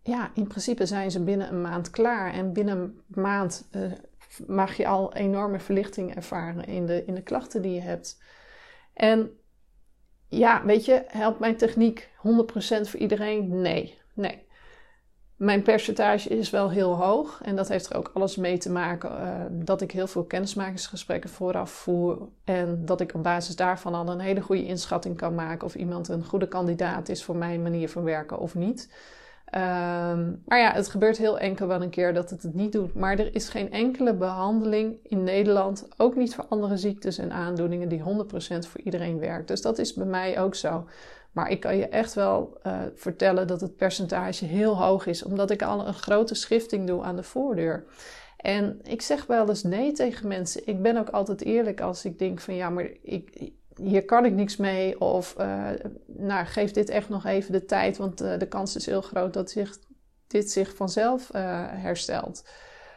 ja, 0.02 0.30
in 0.34 0.46
principe 0.46 0.86
zijn 0.86 1.10
ze 1.10 1.24
binnen 1.24 1.48
een 1.48 1.60
maand 1.60 1.90
klaar. 1.90 2.32
En 2.32 2.52
binnen 2.52 2.78
een 2.78 3.02
maand 3.22 3.68
uh, 3.72 3.92
mag 4.46 4.76
je 4.76 4.86
al 4.86 5.14
enorme 5.14 5.60
verlichting 5.60 6.14
ervaren 6.14 6.64
in 6.64 6.86
de, 6.86 7.04
in 7.04 7.14
de 7.14 7.22
klachten 7.22 7.62
die 7.62 7.74
je 7.74 7.80
hebt. 7.80 8.22
En 8.92 9.30
ja, 10.28 10.64
weet 10.64 10.84
je, 10.84 11.04
helpt 11.06 11.38
mijn 11.38 11.56
techniek 11.56 12.10
100% 12.16 12.20
voor 12.60 13.00
iedereen? 13.00 13.60
Nee, 13.60 13.98
nee. 14.14 14.48
Mijn 15.40 15.62
percentage 15.62 16.28
is 16.28 16.50
wel 16.50 16.70
heel 16.70 16.96
hoog 16.96 17.40
en 17.42 17.56
dat 17.56 17.68
heeft 17.68 17.90
er 17.90 17.96
ook 17.96 18.10
alles 18.14 18.36
mee 18.36 18.58
te 18.58 18.70
maken 18.70 19.10
uh, 19.10 19.28
dat 19.50 19.80
ik 19.80 19.90
heel 19.90 20.06
veel 20.06 20.24
kennismakingsgesprekken 20.24 21.30
vooraf 21.30 21.70
voer 21.70 22.28
en 22.44 22.84
dat 22.84 23.00
ik 23.00 23.14
op 23.14 23.22
basis 23.22 23.56
daarvan 23.56 23.94
al 23.94 24.08
een 24.08 24.20
hele 24.20 24.40
goede 24.40 24.66
inschatting 24.66 25.16
kan 25.16 25.34
maken 25.34 25.66
of 25.66 25.74
iemand 25.74 26.08
een 26.08 26.24
goede 26.24 26.48
kandidaat 26.48 27.08
is 27.08 27.24
voor 27.24 27.36
mijn 27.36 27.62
manier 27.62 27.88
van 27.88 28.02
werken 28.02 28.38
of 28.38 28.54
niet. 28.54 28.88
Um, 29.54 30.42
maar 30.46 30.58
ja, 30.58 30.72
het 30.72 30.88
gebeurt 30.88 31.18
heel 31.18 31.38
enkel 31.38 31.66
wel 31.66 31.82
een 31.82 31.90
keer 31.90 32.14
dat 32.14 32.30
het 32.30 32.42
het 32.42 32.54
niet 32.54 32.72
doet. 32.72 32.94
Maar 32.94 33.18
er 33.18 33.34
is 33.34 33.48
geen 33.48 33.72
enkele 33.72 34.14
behandeling 34.14 34.96
in 35.02 35.24
Nederland, 35.24 35.88
ook 35.96 36.16
niet 36.16 36.34
voor 36.34 36.46
andere 36.48 36.76
ziektes 36.76 37.18
en 37.18 37.32
aandoeningen, 37.32 37.88
die 37.88 38.02
100% 38.02 38.02
voor 38.68 38.80
iedereen 38.80 39.18
werkt. 39.18 39.48
Dus 39.48 39.62
dat 39.62 39.78
is 39.78 39.94
bij 39.94 40.06
mij 40.06 40.40
ook 40.40 40.54
zo. 40.54 40.84
Maar 41.32 41.50
ik 41.50 41.60
kan 41.60 41.76
je 41.76 41.88
echt 41.88 42.14
wel 42.14 42.58
uh, 42.66 42.80
vertellen 42.94 43.46
dat 43.46 43.60
het 43.60 43.76
percentage 43.76 44.44
heel 44.44 44.82
hoog 44.82 45.06
is, 45.06 45.22
omdat 45.22 45.50
ik 45.50 45.62
al 45.62 45.86
een 45.86 45.94
grote 45.94 46.34
schifting 46.34 46.86
doe 46.86 47.02
aan 47.02 47.16
de 47.16 47.22
voordeur. 47.22 47.84
En 48.36 48.80
ik 48.82 49.02
zeg 49.02 49.26
wel 49.26 49.48
eens 49.48 49.62
nee 49.62 49.92
tegen 49.92 50.28
mensen. 50.28 50.66
Ik 50.66 50.82
ben 50.82 50.96
ook 50.96 51.08
altijd 51.08 51.42
eerlijk 51.42 51.80
als 51.80 52.04
ik 52.04 52.18
denk 52.18 52.40
van 52.40 52.54
ja, 52.54 52.70
maar 52.70 52.90
ik, 53.02 53.50
hier 53.76 54.04
kan 54.04 54.24
ik 54.24 54.32
niks 54.32 54.56
mee. 54.56 55.00
Of 55.00 55.34
uh, 55.38 55.68
nou, 56.06 56.46
geef 56.46 56.70
dit 56.70 56.88
echt 56.88 57.08
nog 57.08 57.24
even 57.24 57.52
de 57.52 57.64
tijd, 57.64 57.96
want 57.96 58.22
uh, 58.22 58.38
de 58.38 58.48
kans 58.48 58.76
is 58.76 58.86
heel 58.86 59.02
groot 59.02 59.32
dat 59.32 59.50
zich, 59.50 59.78
dit 60.26 60.50
zich 60.50 60.76
vanzelf 60.76 61.28
herstelt. 61.32 62.48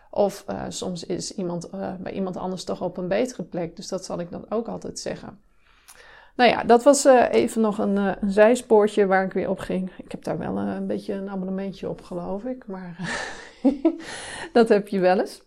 Of 0.09 0.45
soms 0.67 1.05
is 1.05 1.35
iemand 1.35 1.69
bij 1.99 2.13
iemand 2.13 2.37
anders 2.37 2.63
toch 2.63 2.81
op 2.81 2.97
een 2.97 3.07
betere 3.07 3.43
plek. 3.43 3.75
Dus 3.75 3.87
dat 3.87 4.05
zal 4.05 4.19
ik 4.19 4.31
dan 4.31 4.45
ook 4.49 4.67
altijd 4.67 4.99
zeggen. 4.99 5.39
Nou 6.35 6.49
ja, 6.49 6.63
dat 6.63 6.83
was 6.83 7.05
uh, 7.05 7.23
even 7.31 7.61
nog 7.61 7.77
een, 7.77 7.95
uh, 7.95 8.11
zijspoortje 8.21 9.05
waar 9.05 9.25
ik 9.25 9.33
weer 9.33 9.49
op 9.49 9.59
ging. 9.59 9.91
Ik 9.97 10.11
heb 10.11 10.23
daar 10.23 10.37
wel 10.37 10.57
uh, 10.57 10.73
een 10.73 10.87
beetje 10.87 11.13
een 11.13 11.29
abonnementje 11.29 11.89
op, 11.89 12.01
geloof 12.01 12.43
ik. 12.43 12.67
Maar 12.67 12.97
dat 14.53 14.69
heb 14.69 14.87
je 14.87 14.99
wel 14.99 15.19
eens. 15.19 15.41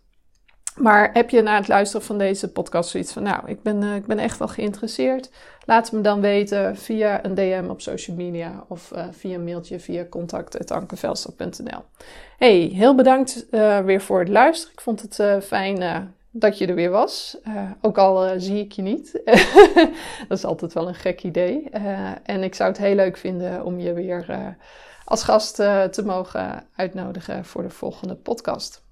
Maar 0.77 1.11
heb 1.13 1.31
je 1.31 1.43
na 1.43 1.57
het 1.57 1.69
luisteren 1.69 2.07
van 2.07 2.19
deze 2.19 2.53
podcast 2.53 2.91
zoiets 2.91 3.13
van... 3.13 3.23
Nou, 3.23 3.49
ik 3.49 3.63
ben, 3.63 3.83
ik 3.83 4.07
ben 4.07 4.19
echt 4.19 4.39
wel 4.39 4.49
geïnteresseerd. 4.49 5.31
Laat 5.65 5.93
me 5.93 6.01
dan 6.01 6.21
weten 6.21 6.77
via 6.77 7.25
een 7.25 7.35
DM 7.35 7.65
op 7.69 7.81
social 7.81 8.17
media... 8.17 8.65
of 8.69 8.93
via 9.11 9.35
een 9.35 9.45
mailtje 9.45 9.81
via 9.81 10.07
contact.ankevelstad.nl 10.09 11.83
Hey, 12.39 12.59
heel 12.59 12.95
bedankt 12.95 13.47
weer 13.85 14.01
voor 14.01 14.19
het 14.19 14.29
luisteren. 14.29 14.73
Ik 14.73 14.81
vond 14.81 15.03
het 15.03 15.45
fijn 15.45 16.15
dat 16.39 16.59
je 16.59 16.67
er 16.67 16.75
weer 16.75 16.91
was. 16.91 17.39
Uh, 17.49 17.71
ook 17.81 17.99
al 17.99 18.27
uh, 18.27 18.33
zie 18.37 18.59
ik 18.59 18.73
je 18.73 18.83
niet. 18.83 19.21
dat 20.29 20.39
is 20.39 20.45
altijd 20.45 20.73
wel 20.73 20.89
een 20.89 20.95
gek 20.95 21.23
idee. 21.23 21.69
Uh, 21.75 22.11
en 22.23 22.43
ik 22.43 22.55
zou 22.55 22.69
het 22.69 22.79
heel 22.79 22.95
leuk 22.95 23.17
vinden 23.17 23.65
om 23.65 23.79
je 23.81 23.93
weer 23.93 24.57
als 25.05 25.23
gast 25.23 25.55
te 25.55 26.03
mogen 26.05 26.67
uitnodigen 26.75 27.45
voor 27.45 27.63
de 27.63 27.71
volgende 27.71 28.15
podcast. 28.15 28.86